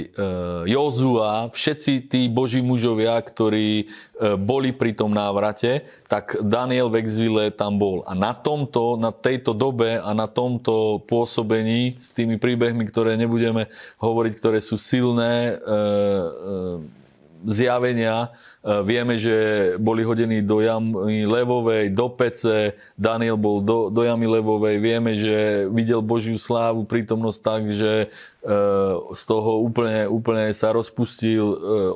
e, 0.09 0.27
Jozua, 0.67 1.53
všetci 1.53 2.12
tí 2.12 2.27
boží 2.27 2.59
mužovia, 2.65 3.15
ktorí 3.21 3.69
e, 3.79 3.86
boli 4.36 4.75
pri 4.75 4.97
tom 4.97 5.13
návrate, 5.13 5.86
tak 6.09 6.33
Daniel 6.41 6.89
v 6.89 6.97
exíle 7.05 7.53
tam 7.53 7.77
bol. 7.77 8.01
A 8.09 8.17
na 8.17 8.33
tomto, 8.33 8.97
na 8.97 9.12
tejto 9.21 9.54
dobe 9.54 10.02
a 10.02 10.10
na 10.17 10.26
tomto 10.26 11.06
pôsobení 11.06 11.95
s 12.02 12.10
tými 12.10 12.41
príbehmi, 12.41 12.89
ktoré 12.89 13.13
nebudeme 13.15 13.69
hovoriť, 14.02 14.34
ktoré 14.39 14.60
sú 14.60 14.76
silné, 14.82 15.58
e, 15.62 16.23
E, 16.23 17.02
zjavenia. 17.43 18.32
E, 18.63 18.80
vieme, 18.88 19.19
že 19.19 19.36
boli 19.76 20.08
hodení 20.08 20.39
do 20.39 20.63
jamy 20.63 21.28
levovej, 21.28 21.91
do 21.91 22.08
pece, 22.08 22.80
Daniel 22.95 23.36
bol 23.36 23.60
do, 23.60 23.91
do 23.91 24.08
jamy 24.08 24.32
levovej, 24.32 24.80
vieme, 24.80 25.12
že 25.12 25.67
videl 25.67 25.99
Božiu 25.99 26.39
slávu, 26.39 26.88
prítomnosť 26.88 27.39
tak, 27.43 27.62
že 27.76 27.91
e, 27.99 28.56
z 29.12 29.21
toho 29.28 29.60
úplne, 29.60 30.08
úplne 30.08 30.56
sa 30.56 30.71
rozpustil, 30.71 31.43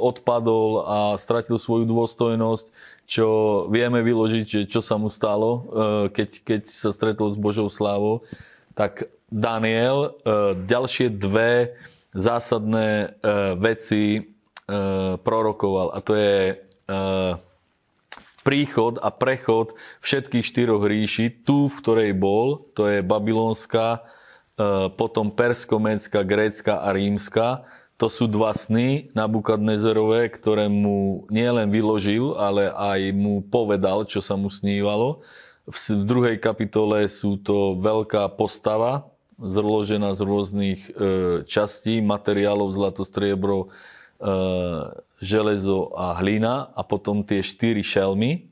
odpadol 0.04 0.84
a 0.84 0.98
stratil 1.16 1.56
svoju 1.56 1.88
dôstojnosť, 1.88 2.68
čo 3.08 3.28
vieme 3.72 4.04
vyložiť, 4.04 4.68
čo 4.68 4.84
sa 4.84 5.00
mu 5.00 5.08
stalo, 5.08 5.72
keď, 6.12 6.30
keď 6.44 6.62
sa 6.68 6.92
stretol 6.92 7.32
s 7.32 7.40
Božou 7.40 7.72
slávou. 7.72 8.28
Tak 8.76 9.08
Daniel, 9.32 10.20
ďalšie 10.68 11.16
dve 11.16 11.80
zásadné 12.12 13.16
veci 13.56 14.28
Eh, 14.68 15.16
prorokoval 15.24 15.96
a 15.96 16.04
to 16.04 16.12
je 16.12 16.60
príchod 18.44 19.00
a 19.00 19.12
prechod 19.12 19.76
všetkých 20.04 20.44
štyroch 20.44 20.84
ríši, 20.84 21.44
tu, 21.44 21.72
v 21.72 21.80
ktorej 21.84 22.12
bol, 22.16 22.68
to 22.76 22.88
je 22.88 23.04
babylonská, 23.04 24.08
potom 24.96 25.36
perskomecká, 25.36 26.24
grécka 26.24 26.80
a 26.80 26.96
rímska. 26.96 27.68
To 27.98 28.08
sú 28.14 28.30
dva 28.30 28.54
sny 28.54 29.10
Nabukadnezerové, 29.18 30.30
ktoré 30.30 30.70
mu 30.70 31.26
nielen 31.34 31.74
vyložil, 31.74 32.38
ale 32.38 32.70
aj 32.70 33.10
mu 33.18 33.42
povedal, 33.42 34.06
čo 34.06 34.22
sa 34.22 34.38
mu 34.38 34.54
snívalo. 34.54 35.26
V 35.66 35.76
druhej 36.06 36.38
kapitole 36.38 37.10
sú 37.10 37.42
to 37.42 37.74
veľká 37.82 38.38
postava, 38.38 39.10
zložená 39.42 40.14
z 40.14 40.22
rôznych 40.22 40.82
častí, 41.50 42.00
materiálov, 42.06 42.70
zlato, 42.74 43.02
striebro, 43.02 43.74
E, 44.18 44.34
železo 45.22 45.94
a 45.94 46.18
hlina 46.18 46.74
a 46.74 46.82
potom 46.82 47.22
tie 47.22 47.42
štyri 47.42 47.86
šelmy. 47.86 48.50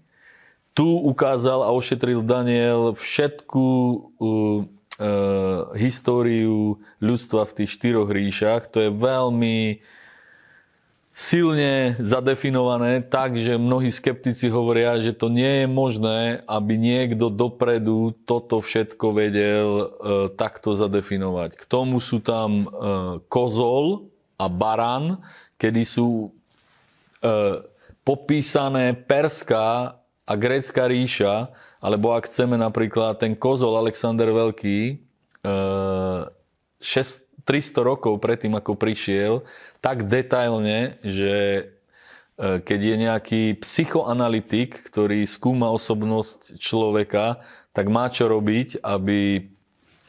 Tu 0.77 0.85
ukázal 0.85 1.61
a 1.61 1.73
ošetril 1.73 2.25
Daniel 2.25 2.97
všetku 2.97 3.63
uh, 3.63 4.65
históriu 5.75 6.79
ľudstva 7.03 7.43
v 7.51 7.55
tých 7.61 7.75
štyroch 7.75 8.07
ríšach. 8.07 8.71
To 8.71 8.79
je 8.79 8.91
veľmi 8.95 9.83
silne 11.15 11.95
zadefinované 11.99 13.03
tak, 13.03 13.39
že 13.39 13.55
mnohí 13.55 13.87
skeptici 13.87 14.51
hovoria, 14.51 14.99
že 14.99 15.15
to 15.15 15.31
nie 15.31 15.63
je 15.63 15.67
možné, 15.67 16.43
aby 16.43 16.75
niekto 16.75 17.31
dopredu 17.31 18.15
toto 18.27 18.59
všetko 18.59 19.05
vedel 19.15 19.67
uh, 19.67 19.87
takto 20.35 20.75
zadefinovať. 20.75 21.55
K 21.55 21.63
tomu 21.67 22.03
sú 22.03 22.19
tam 22.19 22.67
uh, 22.67 23.23
kozol 23.31 24.11
a 24.35 24.51
baran, 24.51 25.23
kedy 25.55 25.83
sú 25.87 26.27
e, 26.27 26.29
popísané 28.03 28.91
Perská 28.93 29.95
a 30.25 30.33
Grécka 30.35 30.85
ríša, 30.91 31.55
alebo 31.85 32.17
ak 32.17 32.25
chceme 32.25 32.57
napríklad 32.57 33.21
ten 33.21 33.37
kozol 33.37 33.77
Alexander 33.77 34.25
Veľký, 34.33 34.97
e, 35.45 35.53
6, 36.81 37.45
300 37.45 37.85
rokov 37.85 38.17
predtým, 38.17 38.57
ako 38.57 38.73
prišiel, 38.73 39.45
tak 39.85 40.09
detailne, 40.09 40.97
že 41.05 41.33
e, 42.41 42.57
keď 42.65 42.79
je 42.81 42.95
nejaký 42.97 43.43
psychoanalytik, 43.61 44.81
ktorý 44.89 45.29
skúma 45.29 45.69
osobnosť 45.69 46.57
človeka, 46.57 47.45
tak 47.69 47.85
má 47.93 48.09
čo 48.09 48.33
robiť, 48.33 48.81
aby 48.81 49.45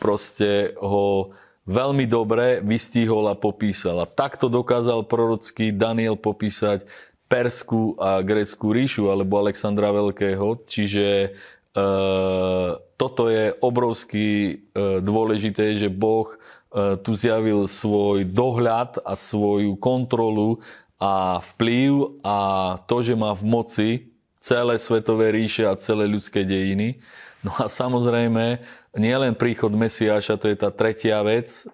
proste 0.01 0.73
ho 0.81 1.37
veľmi 1.69 2.09
dobre 2.09 2.65
vystihol 2.65 3.29
a 3.29 3.37
popísal. 3.37 4.01
A 4.01 4.09
takto 4.09 4.49
dokázal 4.49 5.05
prorocký 5.05 5.77
Daniel 5.77 6.17
popísať 6.17 6.89
Perskú 7.27 7.99
a 7.99 8.23
Grécku 8.23 8.71
ríšu 8.71 9.11
alebo 9.11 9.43
Alexandra 9.43 9.91
Veľkého. 9.91 10.63
Čiže 10.63 11.35
toto 12.97 13.29
je 13.29 13.53
obrovsky 13.61 14.27
e, 14.27 14.53
dôležité, 15.05 15.77
že 15.77 15.93
Boh 15.93 16.33
e, 16.33 16.37
tu 17.05 17.13
zjavil 17.13 17.69
svoj 17.69 18.25
dohľad 18.25 19.05
a 19.05 19.13
svoju 19.13 19.77
kontrolu 19.77 20.65
a 20.97 21.45
vplyv 21.53 22.25
a 22.25 22.39
to, 22.89 23.05
že 23.05 23.13
má 23.13 23.37
v 23.37 23.45
moci 23.45 23.91
celé 24.41 24.81
svetové 24.81 25.37
ríše 25.37 25.69
a 25.69 25.77
celé 25.77 26.09
ľudské 26.09 26.49
dejiny. 26.49 26.97
No 27.45 27.53
a 27.63 27.69
samozrejme, 27.69 28.59
nielen 28.97 29.37
príchod 29.37 29.71
Mesiáša, 29.71 30.41
to 30.41 30.51
je 30.51 30.57
tá 30.59 30.73
tretia 30.73 31.21
vec, 31.23 31.69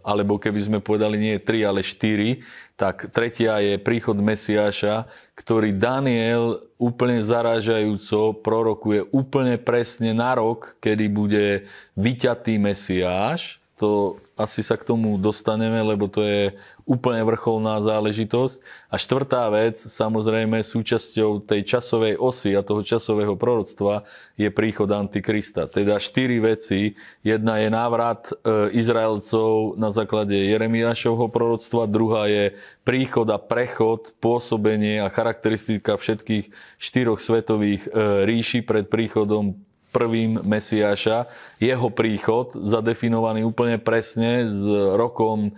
alebo 0.00 0.40
keby 0.40 0.56
sme 0.56 0.78
povedali 0.80 1.20
nie 1.20 1.36
tri, 1.42 1.66
ale 1.66 1.84
štyri, 1.84 2.40
tak 2.74 3.14
tretia 3.14 3.62
je 3.62 3.78
príchod 3.78 4.18
Mesiáša, 4.18 5.06
ktorý 5.38 5.78
Daniel 5.78 6.58
úplne 6.74 7.22
zarážajúco 7.22 8.34
prorokuje 8.42 9.06
úplne 9.14 9.54
presne 9.62 10.10
na 10.10 10.34
rok, 10.34 10.74
kedy 10.82 11.06
bude 11.06 11.46
vyťatý 11.94 12.58
Mesiáš. 12.58 13.62
To 13.78 14.18
asi 14.34 14.66
sa 14.66 14.74
k 14.74 14.86
tomu 14.86 15.14
dostaneme, 15.18 15.78
lebo 15.86 16.10
to 16.10 16.22
je 16.26 16.54
úplne 16.84 17.24
vrcholná 17.24 17.80
záležitosť. 17.80 18.60
A 18.92 19.00
štvrtá 19.00 19.48
vec, 19.48 19.80
samozrejme 19.80 20.60
súčasťou 20.60 21.44
tej 21.44 21.64
časovej 21.64 22.20
osy 22.20 22.52
a 22.52 22.60
toho 22.60 22.84
časového 22.84 23.34
proroctva 23.40 24.04
je 24.36 24.52
príchod 24.52 24.86
Antikrista. 24.92 25.64
Teda 25.64 25.96
štyri 25.96 26.38
veci. 26.44 26.94
Jedna 27.24 27.58
je 27.64 27.68
návrat 27.72 28.28
e, 28.30 28.76
Izraelcov 28.76 29.80
na 29.80 29.88
základe 29.88 30.36
Jeremiášovho 30.36 31.32
proroctva, 31.32 31.88
druhá 31.88 32.28
je 32.28 32.52
príchod 32.84 33.24
a 33.32 33.40
prechod, 33.40 34.12
pôsobenie 34.20 35.00
a 35.00 35.08
charakteristika 35.08 35.96
všetkých 35.96 36.52
štyroch 36.76 37.18
svetových 37.18 37.88
e, 37.88 38.28
ríši 38.28 38.60
pred 38.60 38.92
príchodom 38.92 39.56
prvým 39.94 40.42
Mesiáša, 40.42 41.30
jeho 41.62 41.86
príchod, 41.94 42.50
zadefinovaný 42.50 43.46
úplne 43.46 43.78
presne 43.78 44.50
s 44.50 44.66
rokom 44.98 45.54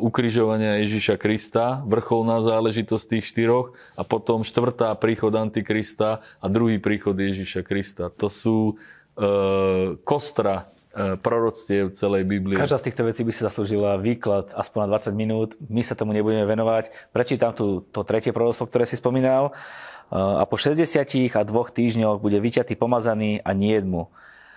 ukrižovania 0.00 0.80
Ježiša 0.80 1.20
Krista, 1.20 1.84
vrcholná 1.84 2.40
záležitosť 2.40 3.04
tých 3.04 3.24
štyroch 3.28 3.76
a 3.92 4.02
potom 4.08 4.40
štvrtá 4.40 4.96
príchod 4.96 5.28
Antikrista 5.36 6.24
a 6.40 6.46
druhý 6.48 6.80
príchod 6.80 7.12
Ježiša 7.12 7.60
Krista. 7.60 8.08
To 8.08 8.32
sú 8.32 8.56
e, 8.72 8.74
kostra 10.00 10.72
e, 10.96 11.20
proroctiev 11.20 11.92
celej 11.92 12.24
Biblie. 12.24 12.56
Každá 12.56 12.80
z 12.80 12.86
týchto 12.88 13.04
vecí 13.04 13.20
by 13.20 13.32
si 13.36 13.44
zaslúžila 13.44 14.00
výklad 14.00 14.56
aspoň 14.56 14.88
na 14.88 14.96
20 14.96 15.12
minút. 15.12 15.50
My 15.68 15.84
sa 15.84 15.92
tomu 15.92 16.16
nebudeme 16.16 16.48
venovať. 16.48 17.12
Prečítam 17.12 17.52
tu 17.52 17.84
to 17.92 18.00
tretie 18.00 18.32
proroctvo, 18.32 18.64
ktoré 18.64 18.88
si 18.88 18.96
spomínal. 18.96 19.52
A 20.10 20.42
po 20.42 20.58
60 20.58 20.90
a 21.36 21.42
dvoch 21.46 21.70
týždňoch 21.70 22.18
bude 22.18 22.42
vyťatý 22.42 22.74
pomazaný 22.74 23.44
a 23.46 23.54
nie 23.54 23.78
mu. 23.84 24.10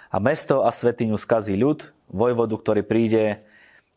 A 0.10 0.18
mesto 0.18 0.66
a 0.66 0.74
svetiňu 0.74 1.13
skazí 1.20 1.54
ľud, 1.54 1.94
vojvodu, 2.10 2.58
ktorý 2.58 2.82
príde, 2.82 3.46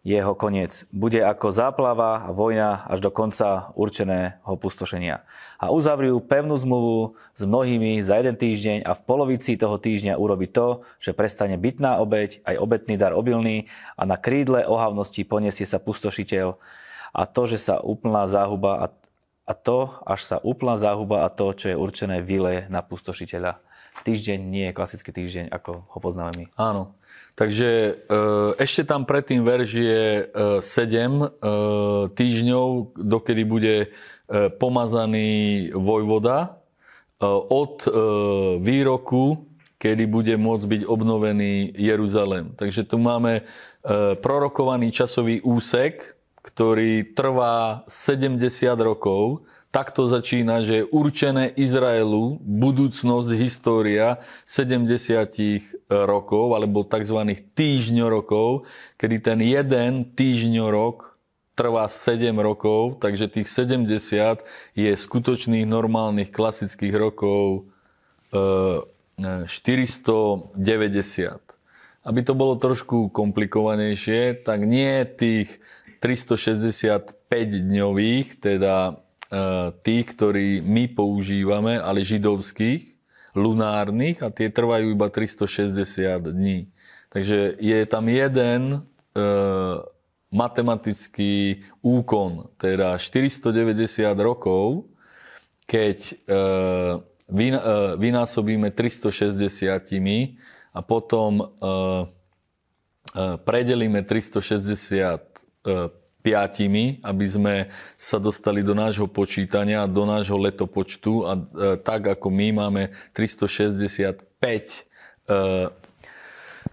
jeho 0.07 0.39
koniec. 0.39 0.87
Bude 0.95 1.19
ako 1.19 1.51
záplava 1.51 2.23
a 2.23 2.31
vojna 2.31 2.87
až 2.87 3.03
do 3.03 3.11
konca 3.11 3.75
určeného 3.75 4.55
pustošenia. 4.55 5.27
A 5.59 5.75
uzavriu 5.75 6.23
pevnú 6.23 6.55
zmluvu 6.55 7.19
s 7.35 7.43
mnohými 7.43 7.99
za 7.99 8.23
jeden 8.23 8.39
týždeň 8.39 8.87
a 8.87 8.95
v 8.95 9.03
polovici 9.03 9.59
toho 9.59 9.83
týždňa 9.83 10.15
urobi 10.15 10.47
to, 10.47 10.87
že 11.03 11.11
prestane 11.11 11.59
bytná 11.59 11.99
obeď, 11.99 12.39
aj 12.47 12.55
obetný 12.55 12.95
dar 12.95 13.19
obilný 13.19 13.67
a 13.99 14.07
na 14.07 14.15
krídle 14.15 14.63
ohavnosti 14.63 15.27
poniesie 15.27 15.67
sa 15.67 15.83
pustošiteľ 15.83 16.55
a 17.11 17.23
to, 17.27 17.43
že 17.51 17.59
sa 17.59 17.83
úplná 17.83 18.31
záhuba 18.31 18.79
a, 18.79 18.87
a 19.43 19.53
to, 19.59 19.91
až 20.07 20.23
sa 20.23 20.37
úplná 20.39 20.79
záhuba 20.79 21.27
a 21.27 21.33
to, 21.35 21.51
čo 21.51 21.75
je 21.75 21.77
určené, 21.77 22.23
vyle 22.23 22.71
na 22.71 22.79
pustošiteľa. 22.79 23.66
Týždeň 24.05 24.39
nie 24.43 24.65
je 24.69 24.77
klasický 24.77 25.11
týždeň, 25.15 25.49
ako 25.49 25.87
ho 25.87 25.99
poznáme 26.03 26.33
my. 26.37 26.45
Áno. 26.59 26.97
Takže 27.37 27.69
e, 27.69 27.93
ešte 28.57 28.89
tam 28.89 29.05
predtým 29.05 29.45
verž 29.45 29.71
je 29.77 30.05
7 30.33 30.65
e, 30.65 30.65
e, 30.65 31.29
týždňov, 32.17 32.97
dokedy 32.97 33.43
bude 33.45 33.77
pomazaný 34.59 35.71
vojvoda. 35.71 36.59
Od 37.23 37.79
výroku 38.59 39.47
kedy 39.79 40.05
bude 40.11 40.35
môcť 40.35 40.67
byť 40.67 40.83
obnovený 40.83 41.71
Jeruzalém. 41.79 42.51
Takže 42.59 42.91
tu 42.91 42.99
máme 42.99 43.47
prorokovaný 44.19 44.91
časový 44.91 45.39
úsek, 45.47 46.19
ktorý 46.43 47.15
trvá 47.15 47.87
70 47.87 48.43
rokov. 48.83 49.47
Takto 49.77 50.09
začína, 50.09 50.65
že 50.65 50.81
je 50.81 50.89
určené 50.89 51.53
Izraelu 51.53 52.41
budúcnosť, 52.41 53.29
história 53.37 54.25
70 54.49 54.89
rokov, 55.93 56.57
alebo 56.57 56.81
tzv. 56.81 57.37
týždňorokov, 57.53 58.65
kedy 58.97 59.17
ten 59.21 59.37
jeden 59.45 60.09
týždňorok 60.17 61.21
trvá 61.53 61.93
7 61.93 62.25
rokov, 62.41 63.05
takže 63.05 63.29
tých 63.29 63.53
70 63.53 64.41
je 64.81 64.97
skutočných 64.97 65.69
normálnych 65.69 66.33
klasických 66.33 66.97
rokov 66.97 67.69
490. 68.33 70.57
Aby 72.01 72.21
to 72.25 72.33
bolo 72.33 72.57
trošku 72.57 73.13
komplikovanejšie, 73.13 74.41
tak 74.41 74.65
nie 74.65 75.05
tých 75.05 75.61
365 76.01 77.13
dňových, 77.69 78.41
teda 78.41 78.77
e, 78.89 79.05
tých, 79.83 80.07
ktorí 80.15 80.63
my 80.63 80.87
používame, 80.95 81.83
ale 81.83 82.07
židovských, 82.07 82.95
lunárnych 83.37 84.25
a 84.25 84.33
tie 84.33 84.49
trvajú 84.49 84.97
iba 84.97 85.13
360 85.13 86.33
dní. 86.33 86.73
Takže 87.13 87.61
je 87.61 87.79
tam 87.85 88.09
jeden 88.09 88.63
e, 88.73 88.79
matematický 90.33 91.61
úkon, 91.85 92.49
teda 92.57 92.97
490 92.97 93.85
rokov, 94.25 94.89
keď 95.69 95.99
e, 96.01 96.15
E, 97.27 97.97
vynásobíme 97.99 98.71
360 98.71 99.99
a 100.71 100.81
potom 100.87 101.43
e, 101.43 101.43
e, 101.43 101.47
predelíme 103.43 104.07
365, 106.27 107.07
aby 107.07 107.27
sme 107.31 107.55
sa 107.95 108.19
dostali 108.19 108.67
do 108.67 108.75
nášho 108.75 109.07
počítania, 109.07 109.87
do 109.87 110.03
nášho 110.03 110.35
letopočtu 110.35 111.13
a 111.23 111.33
tak 111.79 112.19
ako 112.19 112.27
my 112.35 112.67
máme 112.67 112.83
365 113.15 114.27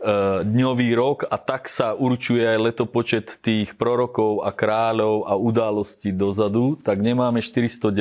E, 0.03 0.43
dňový 0.43 0.89
rok 0.99 1.23
a 1.29 1.37
tak 1.39 1.69
sa 1.69 1.93
určuje 1.93 2.43
aj 2.43 2.59
letopočet 2.59 3.39
tých 3.45 3.77
prorokov 3.79 4.43
a 4.43 4.51
kráľov 4.51 5.29
a 5.29 5.37
udalostí 5.39 6.11
dozadu, 6.11 6.75
tak 6.81 6.99
nemáme 6.99 7.39
490, 7.39 7.93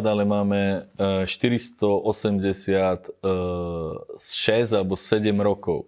ale 0.00 0.26
máme 0.26 0.90
486 1.28 2.72
e, 3.22 4.74
alebo 4.74 4.94
7 4.98 5.22
rokov. 5.38 5.86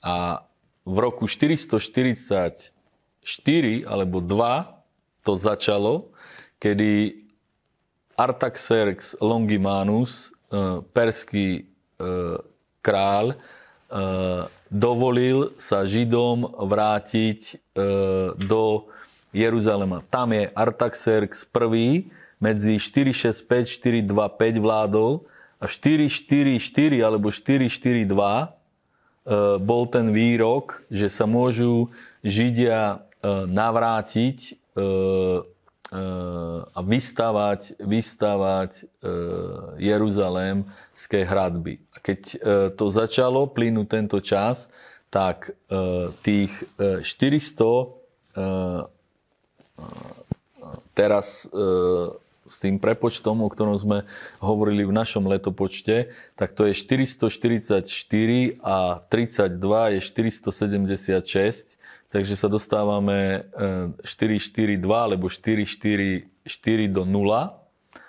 A 0.00 0.46
v 0.86 0.96
roku 0.96 1.28
444 3.24 3.88
alebo 3.88 4.20
2 4.20 5.24
to 5.24 5.32
začalo, 5.40 6.12
kedy 6.60 7.24
Artaxerxes 8.14 9.16
Longimanus, 9.18 10.30
e, 10.52 10.84
perský 10.92 11.66
kráľ, 12.84 13.38
dovolil 14.74 15.54
sa 15.54 15.86
Židom 15.86 16.50
vrátiť 16.66 17.40
e, 17.46 17.54
do 18.34 18.90
Jeruzalema. 19.30 20.02
Tam 20.10 20.34
je 20.34 20.50
Artaxerx 20.50 21.46
prvý, 21.46 22.10
medzi 22.42 22.82
465, 22.82 24.10
425 24.10 24.58
vládol 24.58 25.22
a 25.62 25.70
444 25.70 27.06
alebo 27.06 27.30
442 27.30 28.10
e, 28.10 28.46
bol 29.62 29.86
ten 29.86 30.10
výrok, 30.10 30.82
že 30.90 31.06
sa 31.06 31.24
môžu 31.30 31.94
Židia 32.26 32.98
e, 32.98 33.03
navrátiť 33.48 34.60
a 36.74 36.80
vystavať, 36.82 37.78
vystavať 37.80 38.70
Jeruzalémske 39.80 41.18
hradby. 41.24 41.80
A 41.94 42.02
keď 42.02 42.20
to 42.74 42.84
začalo 42.90 43.46
plynúť 43.46 43.86
tento 43.88 44.18
čas, 44.20 44.68
tak 45.08 45.54
tých 46.26 46.50
400 46.76 47.94
teraz 50.94 51.46
s 52.44 52.60
tým 52.60 52.76
prepočtom, 52.76 53.40
o 53.40 53.48
ktorom 53.48 53.78
sme 53.78 54.04
hovorili 54.42 54.84
v 54.84 54.92
našom 54.92 55.24
letopočte, 55.30 56.12
tak 56.36 56.52
to 56.52 56.66
je 56.66 56.74
444 56.74 57.86
a 58.60 59.00
32 59.08 59.94
je 59.94 60.00
476 60.02 61.78
takže 62.14 62.38
sa 62.38 62.46
dostávame 62.46 63.50
4-4-2 64.06 64.78
e, 64.78 64.94
alebo 64.94 65.26
4-4-4 65.26 66.94
do 66.94 67.02
0 67.02 67.64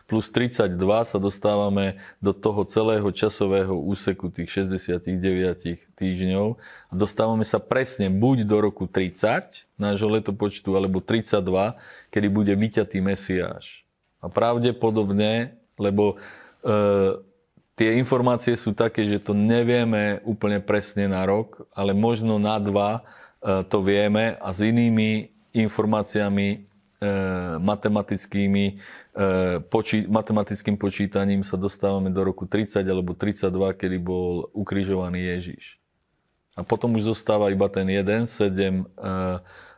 plus 0.06 0.30
32 0.30 0.78
sa 1.10 1.18
dostávame 1.18 1.98
do 2.22 2.30
toho 2.30 2.62
celého 2.70 3.10
časového 3.10 3.74
úseku 3.74 4.30
tých 4.30 4.70
69 4.70 5.98
týždňov 5.98 6.48
a 6.62 6.94
dostávame 6.94 7.42
sa 7.42 7.58
presne 7.58 8.14
buď 8.14 8.46
do 8.46 8.58
roku 8.62 8.86
30 8.86 9.66
nášho 9.82 10.10
letopočtu 10.10 10.70
alebo 10.78 11.02
32, 11.02 11.42
kedy 12.14 12.28
bude 12.30 12.54
vyťatý 12.54 13.02
Mesiáš. 13.02 13.82
A 14.22 14.30
pravdepodobne, 14.30 15.58
lebo 15.82 16.22
e, 16.62 16.78
tie 17.74 17.98
informácie 17.98 18.54
sú 18.54 18.78
také, 18.78 19.10
že 19.10 19.18
to 19.18 19.34
nevieme 19.34 20.22
úplne 20.22 20.62
presne 20.62 21.10
na 21.10 21.26
rok, 21.26 21.66
ale 21.74 21.98
možno 21.98 22.38
na 22.38 22.62
dva 22.62 23.02
to 23.46 23.78
vieme 23.86 24.34
a 24.42 24.50
s 24.50 24.66
inými 24.66 25.30
informáciami 25.54 26.48
e, 26.52 26.58
matematickými, 27.62 28.66
e, 28.68 28.74
počí, 29.70 30.10
matematickým 30.10 30.76
počítaním 30.76 31.46
sa 31.46 31.54
dostávame 31.56 32.10
do 32.10 32.26
roku 32.26 32.50
30 32.50 32.82
alebo 32.82 33.14
32, 33.14 33.78
kedy 33.78 33.98
bol 34.02 34.50
ukrižovaný 34.52 35.30
Ježiš. 35.38 35.78
A 36.58 36.64
potom 36.66 36.98
už 36.98 37.14
zostáva 37.14 37.52
iba 37.52 37.68
ten 37.68 37.84
jeden, 37.92 38.32
7 38.32 38.88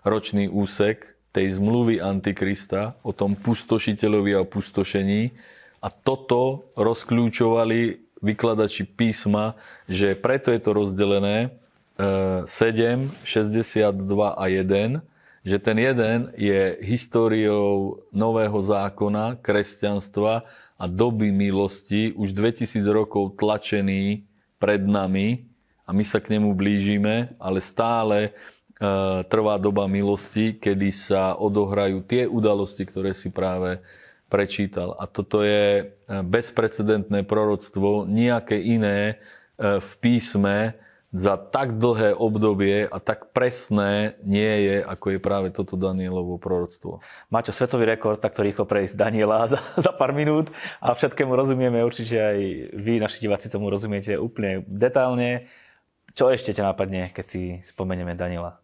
ročný 0.05 0.45
úsek 0.47 1.17
tej 1.35 1.59
zmluvy 1.59 1.99
Antikrista 2.01 2.97
o 3.03 3.11
tom 3.13 3.37
pustošiteľovi 3.37 4.37
a 4.37 4.47
pustošení. 4.47 5.35
A 5.83 5.93
toto 5.93 6.73
rozkľúčovali 6.73 8.09
vykladači 8.21 8.89
písma, 8.89 9.53
že 9.85 10.17
preto 10.17 10.49
je 10.49 10.57
to 10.57 10.73
rozdelené, 10.73 11.53
7, 11.97 13.09
62 13.25 14.29
a 14.37 14.45
1, 14.47 15.01
že 15.47 15.57
ten 15.57 15.77
jeden 15.79 16.29
je 16.37 16.77
históriou 16.85 18.03
nového 18.13 18.59
zákona, 18.61 19.41
kresťanstva 19.41 20.45
a 20.77 20.85
doby 20.85 21.33
milosti, 21.33 22.13
už 22.13 22.35
2000 22.37 22.83
rokov 22.93 23.39
tlačený 23.39 24.27
pred 24.61 24.85
nami 24.85 25.47
a 25.87 25.95
my 25.95 26.03
sa 26.03 26.21
k 26.21 26.37
nemu 26.37 26.53
blížime, 26.53 27.33
ale 27.41 27.63
stále 27.63 28.17
e, 28.27 28.31
trvá 29.25 29.57
doba 29.57 29.87
milosti, 29.87 30.53
kedy 30.53 30.91
sa 30.93 31.33
odohrajú 31.39 32.03
tie 32.05 32.27
udalosti, 32.27 32.83
ktoré 32.85 33.15
si 33.15 33.33
práve 33.33 33.79
prečítal. 34.27 34.93
A 34.99 35.07
toto 35.07 35.41
je 35.41 35.81
e, 35.81 35.83
bezprecedentné 36.27 37.23
proroctvo, 37.23 38.03
nejaké 38.03 38.59
iné 38.59 39.15
e, 39.57 39.79
v 39.79 39.91
písme, 40.03 40.75
za 41.17 41.33
tak 41.35 41.81
dlhé 41.81 42.13
obdobie 42.13 42.85
a 42.85 42.97
tak 43.01 43.33
presné 43.33 44.21
nie 44.21 44.69
je, 44.69 44.77
ako 44.85 45.17
je 45.17 45.19
práve 45.19 45.49
toto 45.49 45.73
Danielovo 45.73 46.37
proroctvo. 46.37 47.01
Máte 47.33 47.49
svetový 47.49 47.89
rekord, 47.89 48.21
takto 48.21 48.45
rýchlo 48.45 48.69
prejsť 48.69 48.93
Daniela 48.93 49.45
za, 49.51 49.57
za 49.57 49.91
pár 49.91 50.13
minút 50.13 50.53
a 50.77 50.93
všetkému 50.93 51.33
rozumieme, 51.33 51.81
určite 51.81 52.21
aj 52.21 52.37
vy, 52.77 53.01
naši 53.01 53.25
diváci, 53.25 53.49
tomu 53.49 53.73
rozumiete 53.73 54.13
úplne 54.15 54.61
detailne. 54.69 55.49
Čo 56.13 56.29
ešte 56.29 56.53
ťa 56.53 56.73
nápadne, 56.73 57.09
keď 57.13 57.25
si 57.25 57.41
spomenieme 57.65 58.13
Daniela? 58.13 58.61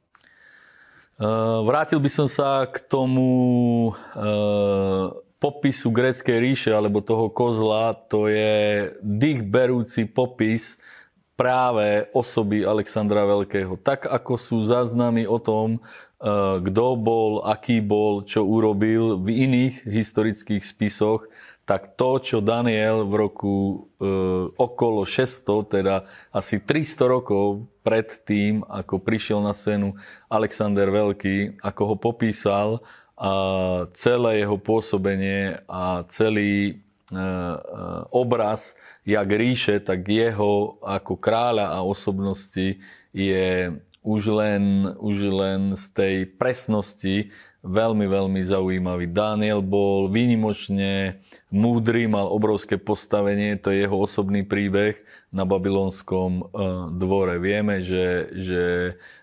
Vrátil 1.61 2.01
by 2.01 2.09
som 2.09 2.25
sa 2.25 2.65
k 2.65 2.81
tomu 2.89 3.93
popisu 5.37 5.91
gréckej 5.91 6.37
ríše 6.39 6.71
alebo 6.71 7.03
toho 7.03 7.27
kozla. 7.27 7.93
To 8.07 8.31
je 8.31 8.89
dých 9.03 9.43
berúci 9.43 10.07
popis 10.07 10.79
práve 11.43 12.07
osoby 12.15 12.63
Alexandra 12.63 13.27
Veľkého. 13.27 13.75
Tak 13.75 14.07
ako 14.07 14.39
sú 14.39 14.57
záznamy 14.63 15.27
o 15.27 15.35
tom, 15.43 15.75
e, 15.75 15.79
kto 16.63 16.95
bol, 16.95 17.43
aký 17.43 17.83
bol, 17.83 18.23
čo 18.23 18.47
urobil 18.47 19.19
v 19.19 19.43
iných 19.43 19.83
historických 19.83 20.63
spisoch, 20.63 21.27
tak 21.67 21.99
to, 21.99 22.23
čo 22.23 22.39
Daniel 22.39 23.03
v 23.03 23.27
roku 23.27 23.55
e, 23.59 23.75
okolo 24.55 25.03
600, 25.03 25.67
teda 25.67 26.07
asi 26.31 26.63
300 26.63 27.11
rokov 27.11 27.67
pred 27.83 28.07
tým, 28.23 28.63
ako 28.63 29.03
prišiel 29.03 29.43
na 29.43 29.51
scénu 29.51 29.99
Alexander 30.31 30.87
Veľký, 30.87 31.59
ako 31.59 31.81
ho 31.91 31.95
popísal, 31.99 32.79
a 33.19 33.31
celé 33.91 34.47
jeho 34.47 34.55
pôsobenie 34.55 35.59
a 35.67 36.07
celý 36.07 36.79
obraz 38.13 38.79
jak 39.03 39.27
ríše, 39.27 39.83
tak 39.83 40.07
jeho 40.07 40.79
ako 40.79 41.19
kráľa 41.19 41.75
a 41.75 41.83
osobnosti 41.83 42.79
je 43.11 43.75
už 44.03 44.21
len, 44.35 44.93
už 44.99 45.17
len 45.31 45.61
z 45.79 45.83
tej 45.95 46.15
presnosti 46.27 47.31
veľmi, 47.63 48.05
veľmi 48.11 48.41
zaujímavý. 48.43 49.07
Daniel 49.07 49.63
bol 49.63 50.11
výnimočne 50.11 51.23
múdry, 51.47 52.11
mal 52.11 52.27
obrovské 52.27 52.75
postavenie, 52.75 53.55
to 53.55 53.71
je 53.71 53.87
jeho 53.87 53.95
osobný 53.95 54.43
príbeh 54.43 54.99
na 55.31 55.47
babylonskom 55.47 56.43
uh, 56.43 56.91
dvore. 56.91 57.39
Vieme, 57.39 57.79
že, 57.79 58.27
že 58.35 58.63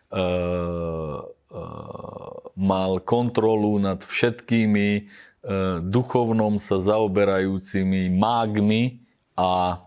uh, 0.09 1.21
uh, 1.21 2.33
mal 2.57 3.05
kontrolu 3.05 3.77
nad 3.77 4.01
všetkými 4.01 5.05
duchovnom 5.81 6.61
sa 6.61 6.77
zaoberajúcimi 6.77 8.13
mágmi 8.13 9.01
a 9.33 9.81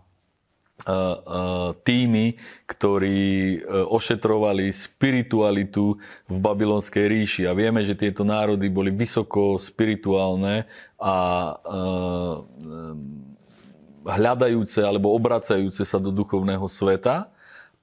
tými, 1.88 2.36
ktorí 2.68 3.56
e, 3.56 3.58
ošetrovali 3.88 4.68
spiritualitu 4.74 5.96
v 6.28 6.38
babylonskej 6.44 7.06
ríši. 7.08 7.44
A 7.48 7.56
vieme, 7.56 7.88
že 7.88 7.96
tieto 7.96 8.28
národy 8.28 8.68
boli 8.68 8.92
vysoko 8.92 9.56
spirituálne 9.56 10.68
a 11.00 11.16
e, 11.16 11.54
hľadajúce 14.04 14.84
alebo 14.84 15.16
obracajúce 15.16 15.88
sa 15.88 16.04
do 16.04 16.12
duchovného 16.12 16.68
sveta. 16.68 17.32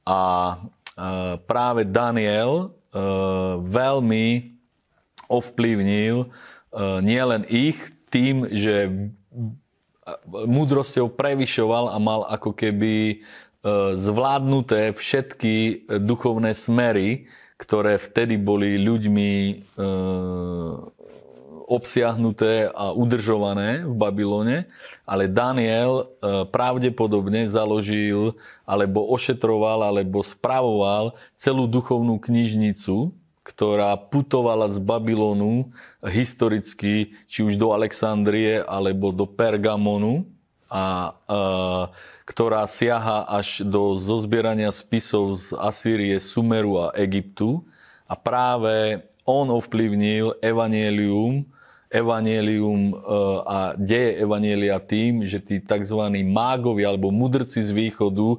A 0.04 0.20
e, 0.52 0.56
práve 1.48 1.88
Daniel 1.88 2.76
veľmi 3.70 4.50
ovplyvnil 5.30 6.26
nielen 6.76 7.42
ich 7.50 7.78
tým, 8.10 8.46
že 8.50 8.90
múdrosťou 10.30 11.12
prevyšoval 11.12 11.94
a 11.94 11.98
mal 12.02 12.26
ako 12.26 12.50
keby 12.56 12.94
e, 12.94 13.16
zvládnuté 13.94 14.96
všetky 14.96 15.54
e, 15.54 15.74
duchovné 16.02 16.56
smery, 16.56 17.30
ktoré 17.60 18.00
vtedy 18.00 18.40
boli 18.40 18.80
ľuďmi 18.80 19.30
e, 19.30 19.52
obsiahnuté 21.70 22.66
a 22.66 22.90
udržované 22.90 23.86
v 23.86 23.94
Babylone, 23.94 24.66
ale 25.06 25.30
Daniel 25.30 26.18
pravdepodobne 26.50 27.46
založil 27.46 28.34
alebo 28.66 29.06
ošetroval 29.06 29.86
alebo 29.86 30.18
spravoval 30.18 31.14
celú 31.38 31.70
duchovnú 31.70 32.18
knižnicu, 32.18 33.14
ktorá 33.40 33.96
putovala 33.96 34.68
z 34.68 34.78
Babylonu 34.78 35.72
historicky, 36.04 37.16
či 37.24 37.40
už 37.40 37.56
do 37.56 37.72
Alexandrie 37.72 38.60
alebo 38.60 39.10
do 39.10 39.24
Pergamonu, 39.24 40.28
a, 40.70 41.18
a 41.26 41.38
ktorá 42.30 42.62
siaha 42.70 43.26
až 43.26 43.66
do 43.66 43.98
zozbierania 43.98 44.70
spisov 44.70 45.42
z 45.42 45.46
Asýrie, 45.58 46.22
Sumeru 46.22 46.78
a 46.78 46.94
Egyptu. 46.94 47.66
A 48.06 48.14
práve 48.14 49.02
on 49.26 49.50
ovplyvnil 49.50 50.38
evanielium, 50.38 51.42
evanielium 51.90 52.80
e, 52.90 52.96
a 53.42 53.58
deje 53.74 54.22
evanielia 54.22 54.78
tým, 54.78 55.26
že 55.26 55.42
tí 55.42 55.58
tzv. 55.58 55.98
mágovi 56.22 56.86
alebo 56.86 57.10
mudrci 57.10 57.66
z 57.66 57.74
východu 57.74 58.38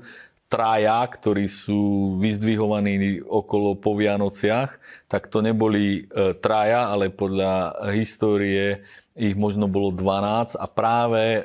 traja, 0.51 0.99
ktorí 1.07 1.47
sú 1.47 2.13
vyzdvihovaní 2.19 3.23
okolo 3.23 3.79
po 3.79 3.95
Vianociach, 3.95 4.75
tak 5.07 5.31
to 5.31 5.39
neboli 5.39 6.03
e, 6.03 6.35
traja, 6.35 6.91
ale 6.91 7.07
podľa 7.07 7.87
histórie 7.95 8.83
ich 9.15 9.35
možno 9.39 9.71
bolo 9.71 9.95
12 9.95 10.59
a 10.59 10.65
práve 10.67 11.23
e, 11.23 11.41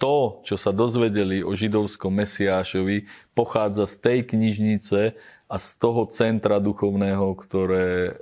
to, 0.00 0.40
čo 0.48 0.56
sa 0.56 0.72
dozvedeli 0.72 1.44
o 1.44 1.52
židovskom 1.52 2.12
Mesiášovi, 2.24 3.04
pochádza 3.36 3.84
z 3.84 3.94
tej 4.00 4.18
knižnice 4.24 5.00
a 5.52 5.56
z 5.60 5.68
toho 5.76 6.08
centra 6.08 6.56
duchovného, 6.56 7.36
ktoré 7.36 7.88
e, 8.08 8.12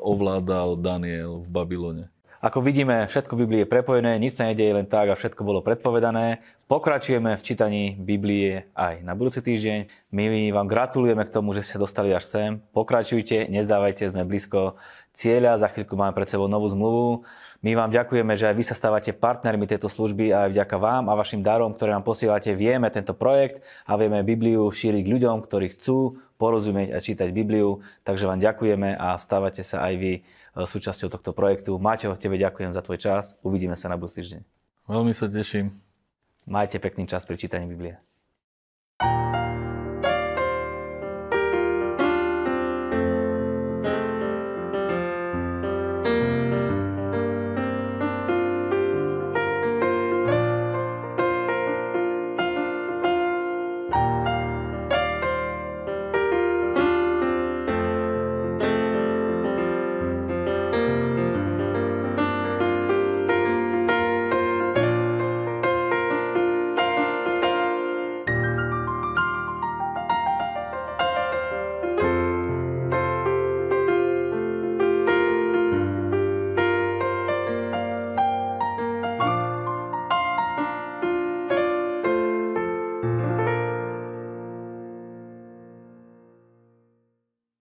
ovládal 0.00 0.80
Daniel 0.80 1.44
v 1.44 1.48
Babylone. 1.52 2.04
Ako 2.40 2.64
vidíme, 2.64 3.04
všetko 3.04 3.36
v 3.36 3.40
Biblii 3.44 3.60
je 3.62 3.68
prepojené, 3.68 4.16
nič 4.16 4.40
sa 4.40 4.48
nedieje 4.48 4.72
len 4.72 4.88
tak 4.88 5.12
a 5.12 5.18
všetko 5.18 5.44
bolo 5.44 5.60
predpovedané. 5.60 6.40
Pokračujeme 6.72 7.36
v 7.36 7.44
čítaní 7.44 8.00
Biblie 8.00 8.64
aj 8.72 9.04
na 9.04 9.12
budúci 9.12 9.44
týždeň. 9.44 10.08
My 10.08 10.48
vám 10.48 10.64
gratulujeme 10.64 11.20
k 11.28 11.34
tomu, 11.36 11.52
že 11.52 11.60
ste 11.60 11.76
dostali 11.76 12.16
až 12.16 12.24
sem. 12.24 12.50
Pokračujte, 12.72 13.44
nezdávajte, 13.44 14.16
sme 14.16 14.24
blízko 14.24 14.80
cieľa. 15.12 15.60
Za 15.60 15.68
chvíľku 15.70 15.94
máme 15.98 16.14
pred 16.14 16.28
sebou 16.30 16.46
novú 16.46 16.66
zmluvu. 16.70 17.28
My 17.60 17.76
vám 17.76 17.92
ďakujeme, 17.92 18.32
že 18.40 18.48
aj 18.48 18.56
vy 18.56 18.64
sa 18.64 18.72
stávate 18.72 19.12
partnermi 19.12 19.68
tejto 19.68 19.92
služby 19.92 20.32
a 20.32 20.48
aj 20.48 20.56
vďaka 20.56 20.76
vám 20.80 21.12
a 21.12 21.18
vašim 21.18 21.44
darom, 21.44 21.76
ktoré 21.76 21.92
nám 21.92 22.08
posielate, 22.08 22.56
vieme 22.56 22.88
tento 22.88 23.12
projekt 23.12 23.60
a 23.84 24.00
vieme 24.00 24.24
Bibliu 24.24 24.64
šíriť 24.72 25.04
ľuďom, 25.04 25.44
ktorí 25.44 25.76
chcú 25.76 26.16
porozumieť 26.40 26.96
a 26.96 27.04
čítať 27.04 27.28
Bibliu. 27.36 27.84
Takže 28.00 28.24
vám 28.24 28.40
ďakujeme 28.40 28.96
a 28.96 29.12
stávate 29.20 29.60
sa 29.60 29.84
aj 29.84 29.94
vy 30.00 30.12
E, 30.50 30.66
súčasťou 30.66 31.08
tohto 31.10 31.30
projektu. 31.30 31.78
Maťo, 31.78 32.18
tebe 32.18 32.34
ďakujem 32.38 32.74
za 32.74 32.82
tvoj 32.82 32.98
čas. 32.98 33.38
Uvidíme 33.46 33.78
sa 33.78 33.86
na 33.86 33.94
budúci 33.94 34.22
týždeň. 34.26 34.42
Veľmi 34.90 35.14
sa 35.14 35.30
teším. 35.30 35.70
Majte 36.50 36.82
pekný 36.82 37.06
čas 37.06 37.22
pri 37.22 37.38
čítaní 37.38 37.70
Biblie. 37.70 38.09